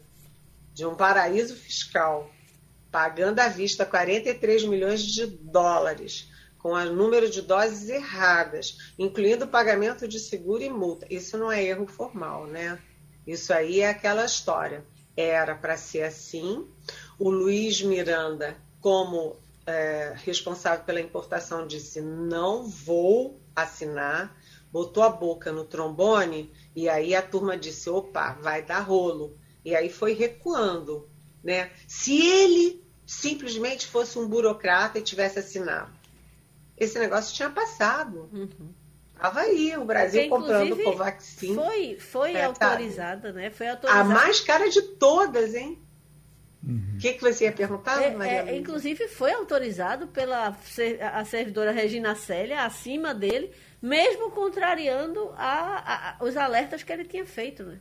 [0.74, 2.28] de um paraíso fiscal,
[2.90, 10.08] pagando à vista 43 milhões de dólares com o número de doses erradas, incluindo pagamento
[10.08, 11.06] de seguro e multa.
[11.08, 12.76] Isso não é erro formal, né?
[13.24, 14.84] Isso aí é aquela história.
[15.16, 16.66] Era para ser assim.
[17.20, 24.36] O Luiz Miranda, como é, responsável pela importação, disse: não vou assinar.
[24.72, 29.36] Botou a boca no trombone e aí a turma disse: opa, vai dar rolo.
[29.64, 31.08] E aí foi recuando.
[31.44, 31.70] Né?
[31.86, 35.92] Se ele simplesmente fosse um burocrata e tivesse assinado,
[36.76, 38.30] esse negócio tinha passado.
[38.32, 38.72] Uhum.
[39.18, 41.54] Tava aí, o Brasil Porque, comprando Covaxin.
[41.54, 43.50] Foi, foi é, autorizada, né?
[43.50, 44.00] Foi autorizada.
[44.00, 45.78] A mais cara de todas, hein?
[46.64, 46.98] O uhum.
[47.00, 48.52] que, que você ia perguntar, é, Maria?
[48.52, 50.56] É, inclusive, foi autorizado pela
[51.12, 53.50] a servidora Regina Célia, acima dele,
[53.80, 57.80] mesmo contrariando a, a, os alertas que ele tinha feito, né?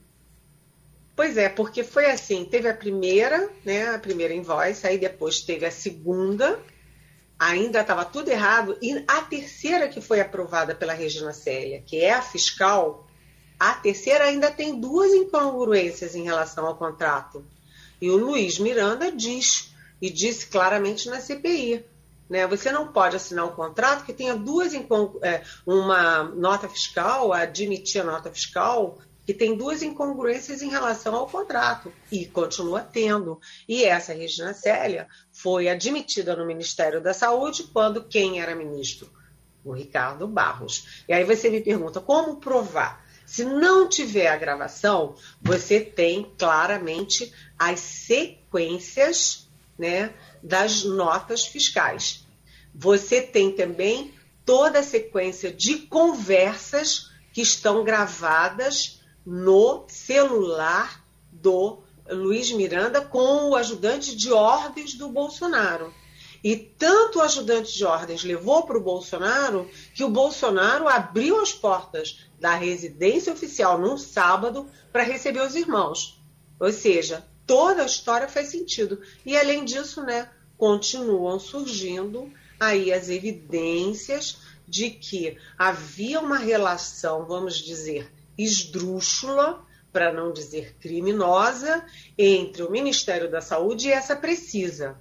[1.15, 5.65] Pois é, porque foi assim, teve a primeira, né, a primeira invoice, aí depois teve
[5.65, 6.59] a segunda,
[7.37, 12.13] ainda estava tudo errado, e a terceira que foi aprovada pela Regina Célia, que é
[12.13, 13.07] a fiscal,
[13.59, 17.45] a terceira ainda tem duas incongruências em relação ao contrato.
[18.01, 19.71] E o Luiz Miranda diz,
[20.01, 21.85] e disse claramente na CPI,
[22.31, 22.47] né?
[22.47, 28.05] Você não pode assinar um contrato que tenha duas é, uma nota fiscal, admitir a
[28.05, 33.39] nota fiscal, que tem duas incongruências em relação ao contrato e continua tendo.
[33.67, 39.09] E essa Regina Célia foi admitida no Ministério da Saúde quando quem era ministro?
[39.63, 41.03] O Ricardo Barros.
[41.09, 43.05] E aí você me pergunta como provar?
[43.25, 47.31] Se não tiver a gravação, você tem claramente
[47.61, 49.47] as sequências
[49.77, 52.25] né, das notas fiscais.
[52.73, 62.51] Você tem também toda a sequência de conversas que estão gravadas no celular do Luiz
[62.51, 65.93] Miranda com o ajudante de ordens do Bolsonaro.
[66.43, 71.53] E tanto o ajudante de ordens levou para o Bolsonaro que o Bolsonaro abriu as
[71.53, 76.19] portas da residência oficial num sábado para receber os irmãos.
[76.59, 79.01] Ou seja, toda a história faz sentido.
[79.25, 84.37] E além disso, né, continuam surgindo aí as evidências
[84.67, 91.83] de que havia uma relação, vamos dizer, esdrúxula, para não dizer criminosa,
[92.17, 94.95] entre o Ministério da Saúde e essa Precisa.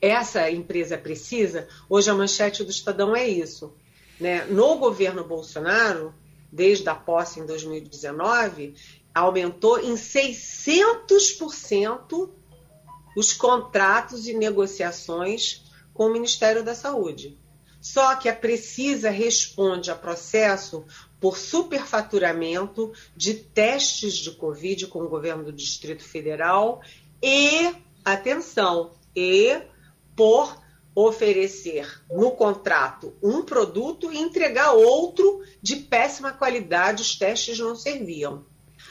[0.00, 3.72] Essa empresa Precisa, hoje a manchete do Estadão é isso.
[4.18, 4.44] Né?
[4.46, 6.12] No governo Bolsonaro,
[6.50, 8.74] desde a posse em 2019,
[9.14, 12.30] aumentou em 600%
[13.16, 15.62] os contratos e negociações
[15.92, 17.38] com o Ministério da Saúde.
[17.80, 20.84] Só que a Precisa responde a processo
[21.20, 26.82] por superfaturamento de testes de Covid com o governo do Distrito Federal
[27.22, 27.72] e,
[28.04, 29.62] atenção, e
[30.16, 30.60] por
[30.94, 38.46] oferecer no contrato um produto e entregar outro de péssima qualidade, os testes não serviam.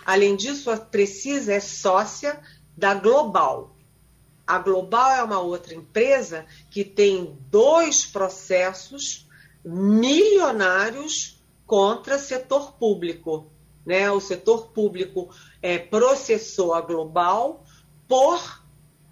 [0.06, 2.40] Além disso, a Precisa é sócia
[2.78, 3.76] da Global.
[4.46, 9.28] A Global é uma outra empresa que tem dois processos
[9.64, 13.50] milionários contra setor público.
[13.86, 14.12] Né?
[14.12, 15.30] O setor público
[15.62, 17.64] é, processou a Global
[18.08, 18.62] por,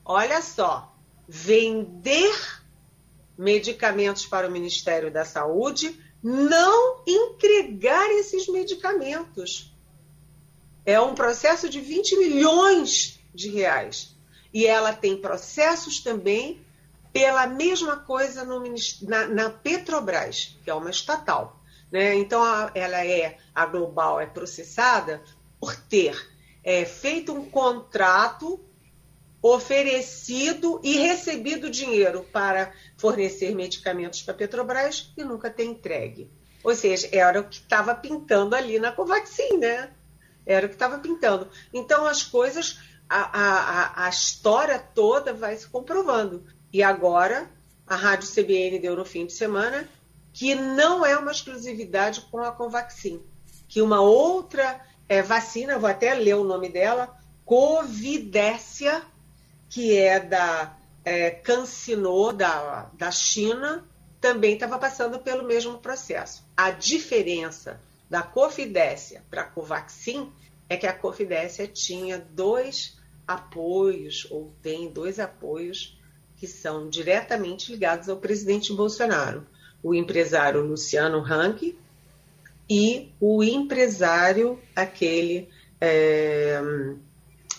[0.03, 0.93] olha só,
[1.27, 2.61] vender
[3.37, 9.70] medicamentos para o Ministério da Saúde, não entregar esses medicamentos.
[10.85, 14.15] É um processo de 20 milhões de reais.
[14.53, 16.61] E ela tem processos também
[17.13, 18.63] pela mesma coisa no,
[19.03, 21.61] na, na Petrobras, que é uma estatal.
[21.91, 22.15] Né?
[22.15, 25.21] Então, a, ela é, a Global é processada
[25.59, 26.15] por ter
[26.63, 28.59] é, feito um contrato
[29.41, 36.29] oferecido e recebido dinheiro para fornecer medicamentos para a Petrobras e nunca ter entregue.
[36.63, 39.89] Ou seja, era o que estava pintando ali na Covaxin, né?
[40.45, 41.47] Era o que estava pintando.
[41.73, 42.79] Então, as coisas,
[43.09, 46.45] a, a, a história toda vai se comprovando.
[46.71, 47.49] E agora,
[47.85, 49.87] a Rádio CBN deu no fim de semana
[50.33, 53.21] que não é uma exclusividade com a Covaxin,
[53.67, 54.79] que uma outra
[55.09, 59.01] é, vacina, vou até ler o nome dela, Covidécia,
[59.69, 61.41] que é da é,
[62.37, 63.83] da, da China,
[64.19, 66.45] também estava passando pelo mesmo processo.
[66.55, 67.79] A diferença
[68.11, 70.29] da Covidécia para a Covaxin
[70.67, 75.97] é que a Covidécia tinha dois apoios, ou tem dois apoios,
[76.35, 79.47] que são diretamente ligados ao presidente Bolsonaro
[79.81, 81.73] o empresário Luciano Hang
[82.69, 85.47] e o empresário aquele
[85.79, 86.61] é,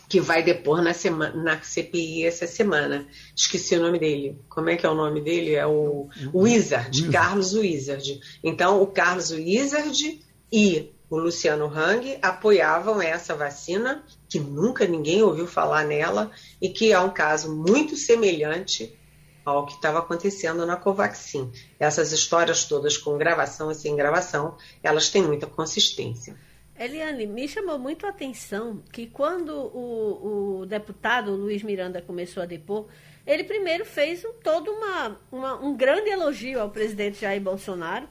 [0.06, 3.06] que vai depor na, semana, na CPI essa semana.
[3.34, 4.38] Esqueci o nome dele.
[4.50, 5.54] Como é que é o nome dele?
[5.54, 7.10] É o Wizard, Wizard.
[7.10, 8.20] Carlos Wizard.
[8.44, 10.20] Então, o Carlos Wizard
[10.52, 16.30] e o Luciano Hang apoiavam essa vacina, que nunca ninguém ouviu falar nela,
[16.60, 18.98] e que é um caso muito semelhante
[19.44, 21.50] ao que estava acontecendo na Covaxin.
[21.78, 26.36] Essas histórias todas com gravação e sem gravação, elas têm muita consistência.
[26.78, 32.46] Eliane, me chamou muito a atenção que quando o, o deputado Luiz Miranda começou a
[32.46, 32.86] depor,
[33.26, 38.08] ele primeiro fez um, todo uma, uma, um grande elogio ao presidente Jair Bolsonaro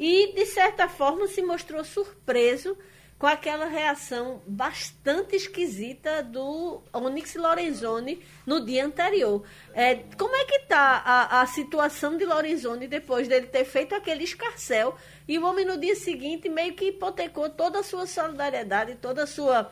[0.00, 2.74] e, de certa forma, se mostrou surpreso
[3.18, 9.44] com aquela reação bastante esquisita do Onyx Lorenzoni no dia anterior.
[9.74, 14.24] É, como é que está a, a, situação de Lorenzoni depois dele ter feito aquele
[14.24, 14.96] escarcel
[15.28, 19.26] e o homem no dia seguinte meio que hipotecou toda a sua solidariedade, toda a
[19.26, 19.70] sua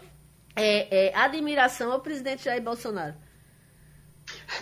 [0.54, 3.14] é, é, admiração ao presidente Jair Bolsonaro.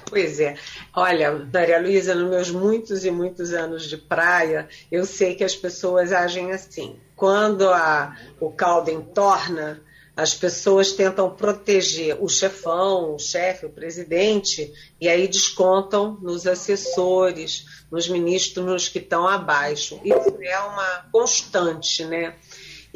[0.08, 0.56] Pois é.
[0.94, 5.54] Olha, Maria Luísa, nos meus muitos e muitos anos de praia, eu sei que as
[5.54, 6.96] pessoas agem assim.
[7.14, 9.82] Quando a, o caldo entorna,
[10.16, 17.84] as pessoas tentam proteger o chefão, o chefe, o presidente, e aí descontam nos assessores,
[17.90, 20.00] nos ministros que estão abaixo.
[20.02, 22.34] Isso é uma constante, né?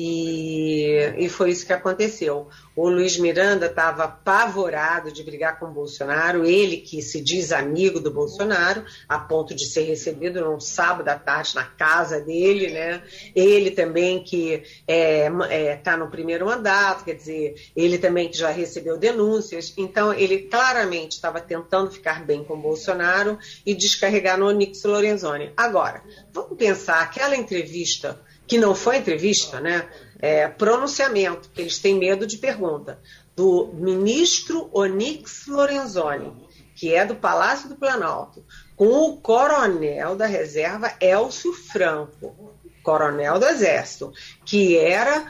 [0.03, 2.49] E, e foi isso que aconteceu.
[2.75, 8.01] O Luiz Miranda estava apavorado de brigar com o Bolsonaro, ele que se diz amigo
[8.01, 13.03] do Bolsonaro, a ponto de ser recebido num sábado à tarde na casa dele, né?
[13.37, 18.39] Ele também que está é, é, tá no primeiro mandato, quer dizer, ele também que
[18.39, 19.75] já recebeu denúncias.
[19.77, 25.53] Então, ele claramente estava tentando ficar bem com o Bolsonaro e descarregar no Onix Lorenzoni.
[25.55, 28.19] Agora, vamos pensar aquela entrevista
[28.51, 29.89] que não foi entrevista, né?
[30.19, 32.99] É, pronunciamento, que eles têm medo de pergunta,
[33.37, 36.33] do ministro Onix Lorenzoni,
[36.75, 38.45] que é do Palácio do Planalto,
[38.75, 44.13] com o coronel da reserva Elcio Franco, coronel do Exército,
[44.45, 45.27] que era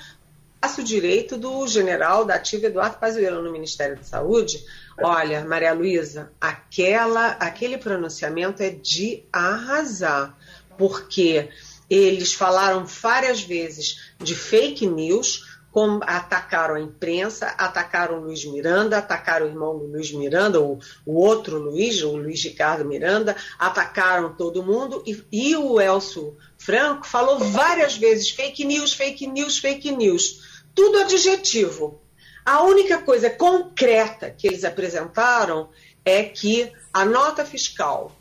[0.59, 4.65] braço direito do general da ativa Eduardo Pazuello no Ministério da Saúde.
[4.99, 10.35] Olha, Maria Luísa, aquele pronunciamento é de arrasar,
[10.79, 11.51] porque
[11.91, 18.99] eles falaram várias vezes de fake news, como atacaram a imprensa, atacaram o Luiz Miranda,
[18.99, 24.35] atacaram o irmão do Luiz Miranda, o, o outro Luiz, o Luiz Ricardo Miranda, atacaram
[24.35, 29.91] todo mundo e, e o Elcio Franco falou várias vezes fake news, fake news, fake
[29.93, 30.63] news.
[30.75, 32.01] Tudo adjetivo.
[32.45, 35.69] A única coisa concreta que eles apresentaram
[36.05, 38.13] é que a nota fiscal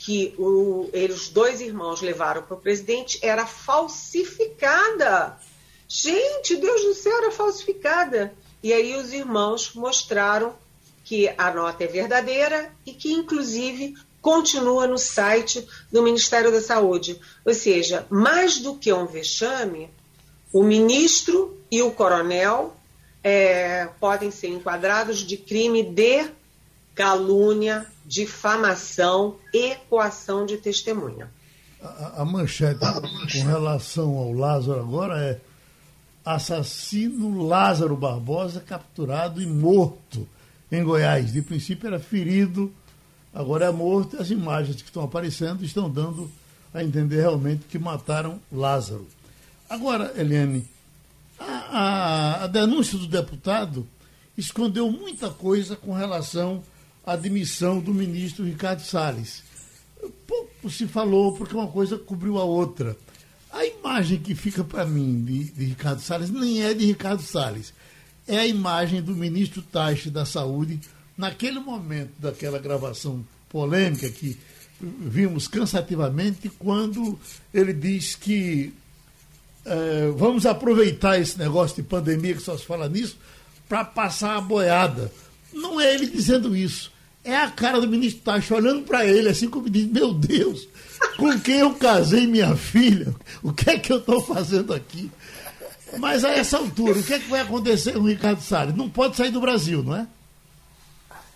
[0.00, 0.90] que o,
[1.30, 5.38] dois irmãos levaram para o presidente era falsificada.
[5.86, 8.32] Gente, Deus do céu, era falsificada.
[8.62, 10.54] E aí os irmãos mostraram
[11.04, 17.20] que a nota é verdadeira e que, inclusive, continua no site do Ministério da Saúde.
[17.44, 19.90] Ou seja, mais do que um vexame,
[20.50, 22.74] o ministro e o coronel
[23.22, 26.26] é, podem ser enquadrados de crime de
[26.94, 31.30] calúnia, difamação e coação de testemunha.
[31.80, 35.40] A, a manchete com relação ao Lázaro agora é
[36.24, 40.28] assassino Lázaro Barbosa capturado e morto
[40.72, 41.32] em Goiás.
[41.32, 42.72] De princípio era ferido,
[43.32, 44.20] agora é morto.
[44.20, 46.28] As imagens que estão aparecendo estão dando
[46.74, 49.06] a entender realmente que mataram Lázaro.
[49.68, 50.68] Agora, Eliane,
[51.38, 53.86] a, a, a denúncia do deputado
[54.36, 56.60] escondeu muita coisa com relação
[57.04, 59.42] admissão do ministro Ricardo Salles.
[60.26, 62.96] Pouco se falou, porque uma coisa cobriu a outra.
[63.52, 67.72] A imagem que fica para mim de, de, Ricardo Salles nem é de Ricardo Salles.
[68.26, 70.80] É a imagem do ministro Taixe da Saúde,
[71.18, 74.38] naquele momento daquela gravação polêmica que
[74.80, 77.18] vimos cansativamente, quando
[77.52, 78.72] ele diz que
[79.64, 83.18] é, vamos aproveitar esse negócio de pandemia que só se fala nisso
[83.68, 85.12] para passar a boiada.
[85.52, 86.92] Não é ele dizendo isso.
[87.22, 90.66] É a cara do ministro Tacho olhando para ele, assim como diz: Meu Deus,
[91.16, 93.14] com quem eu casei minha filha?
[93.42, 95.10] O que é que eu estou fazendo aqui?
[95.98, 98.76] Mas a essa altura, o que é que vai acontecer com o Ricardo Salles?
[98.76, 100.06] Não pode sair do Brasil, não é?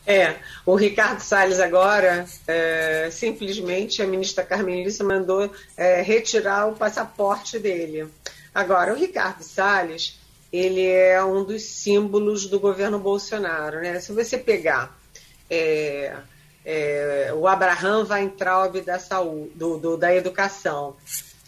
[0.07, 0.37] É,
[0.67, 7.59] o Ricardo Salles agora, é, simplesmente a ministra Carmen Lissa mandou é, retirar o passaporte
[7.59, 8.07] dele.
[8.55, 10.19] Agora, o Ricardo Salles,
[10.57, 13.99] ele é um dos símbolos do governo Bolsonaro, né?
[13.99, 14.97] Se você pegar
[15.51, 16.15] é,
[16.65, 20.95] é, o Abraham Weintraub da saúde, do, do, da educação,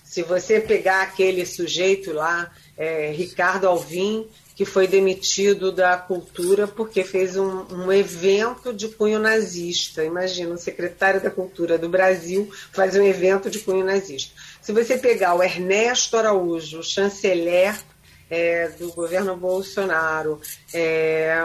[0.02, 4.26] se você pegar aquele sujeito lá, é, Ricardo Alvim,
[4.56, 10.02] que foi demitido da cultura porque fez um, um, evento de cunho nazista.
[10.02, 14.32] Imagina, o secretário da Cultura do Brasil faz um evento de cunho nazista.
[14.62, 17.76] Se você pegar o Ernesto Araújo, chanceler
[18.30, 20.40] é, do governo Bolsonaro.
[20.72, 21.38] É,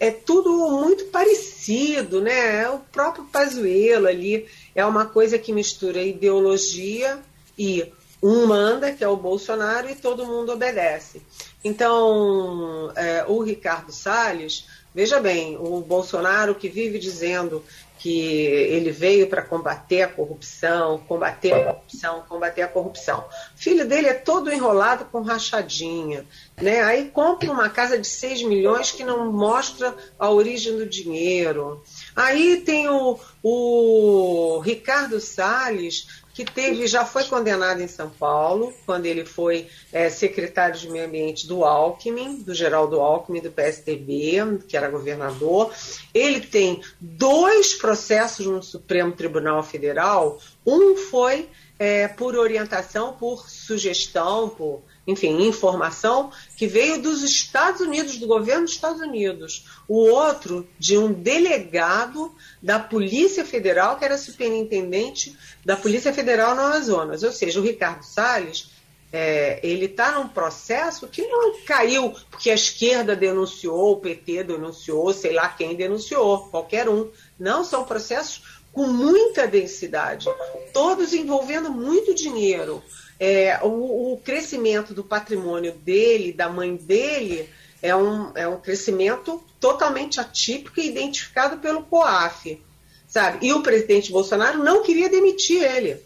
[0.00, 2.62] é tudo muito parecido, né?
[2.62, 7.18] É o próprio Pazuello ali é uma coisa que mistura ideologia
[7.58, 11.22] e um manda, que é o Bolsonaro, e todo mundo obedece.
[11.62, 14.66] Então, é, o Ricardo Salles,
[14.96, 17.62] veja bem, o Bolsonaro que vive dizendo
[17.98, 23.18] que ele veio para combater a corrupção, combater a corrupção, combater a corrupção.
[23.54, 26.24] O filho dele é todo enrolado com rachadinha,
[26.58, 26.82] né?
[26.82, 31.84] Aí compra uma casa de 6 milhões que não mostra a origem do dinheiro.
[32.14, 39.06] Aí tem o, o Ricardo Salles, que teve, já foi condenado em São Paulo, quando
[39.06, 44.76] ele foi é, secretário de Meio Ambiente do Alckmin, do Geraldo Alckmin, do PSDB, que
[44.76, 45.72] era governador.
[46.12, 50.38] Ele tem dois processos no Supremo Tribunal Federal.
[50.66, 58.18] Um foi é, por orientação, por sugestão, por enfim, informação que veio dos Estados Unidos,
[58.18, 59.64] do governo dos Estados Unidos.
[59.86, 66.62] O outro de um delegado da Polícia Federal, que era superintendente da Polícia Federal no
[66.62, 67.22] Amazonas.
[67.22, 68.70] Ou seja, o Ricardo Salles,
[69.12, 75.12] é, ele está num processo que não caiu porque a esquerda denunciou, o PT denunciou,
[75.12, 77.08] sei lá quem denunciou, qualquer um.
[77.38, 78.42] Não, são processos
[78.72, 80.28] com muita densidade,
[80.70, 82.82] todos envolvendo muito dinheiro
[83.18, 87.48] é, o, o, crescimento do patrimônio dele, da mãe dele,
[87.82, 92.62] é um, é um crescimento totalmente atípico e identificado pelo COAF.
[93.08, 93.46] Sabe?
[93.46, 96.02] E o presidente Bolsonaro não queria demitir ele.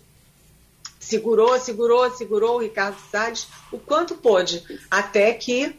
[0.98, 5.74] Segurou, segurou, segurou o Ricardo Salles o quanto pôde, até que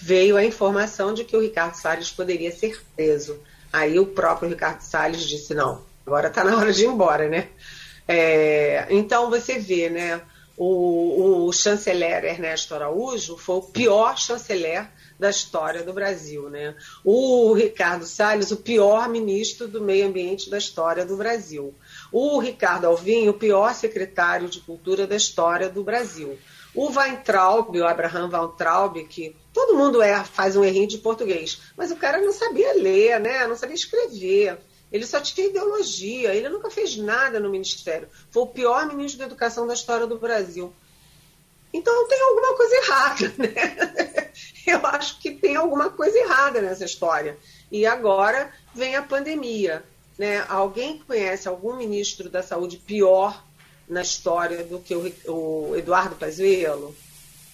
[0.00, 3.38] veio a informação de que o Ricardo Salles poderia ser preso.
[3.72, 7.48] Aí o próprio Ricardo Salles disse: não, agora está na hora de ir embora, né?
[8.06, 10.22] É, então você vê, né?
[10.58, 16.50] O, o chanceler Ernesto Araújo foi o pior chanceler da história do Brasil.
[16.50, 16.74] Né?
[17.04, 21.72] O Ricardo Salles, o pior ministro do meio ambiente da história do Brasil.
[22.10, 26.36] O Ricardo Alvim, o pior secretário de cultura da história do Brasil.
[26.74, 31.90] O Weintraub, o Abraham Weintraub, que todo mundo é, faz um errinho de português, mas
[31.90, 33.46] o cara não sabia ler, né?
[33.46, 34.58] não sabia escrever.
[34.90, 38.08] Ele só tinha ideologia, ele nunca fez nada no ministério.
[38.30, 40.72] Foi o pior ministro da educação da história do Brasil.
[41.72, 44.30] Então tem alguma coisa errada, né?
[44.66, 47.36] Eu acho que tem alguma coisa errada nessa história.
[47.70, 49.82] E agora vem a pandemia.
[50.18, 50.44] Né?
[50.48, 53.44] Alguém conhece algum ministro da saúde pior
[53.88, 56.94] na história do que o, o Eduardo Pazuello?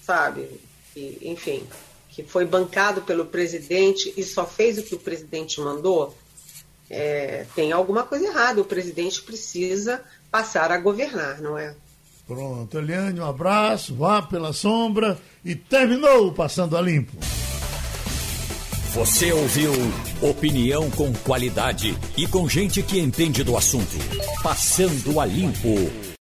[0.02, 0.60] Sabe?
[0.96, 1.66] E, enfim,
[2.08, 6.16] que foi bancado pelo presidente e só fez o que o presidente mandou?
[6.90, 8.60] É, tem alguma coisa errada.
[8.60, 11.74] O presidente precisa passar a governar, não é?
[12.26, 17.16] Pronto, Eliane, um abraço, vá pela sombra e terminou Passando a Limpo.
[18.94, 19.72] Você ouviu
[20.22, 23.96] opinião com qualidade e com gente que entende do assunto.
[24.42, 26.03] Passando a Limpo.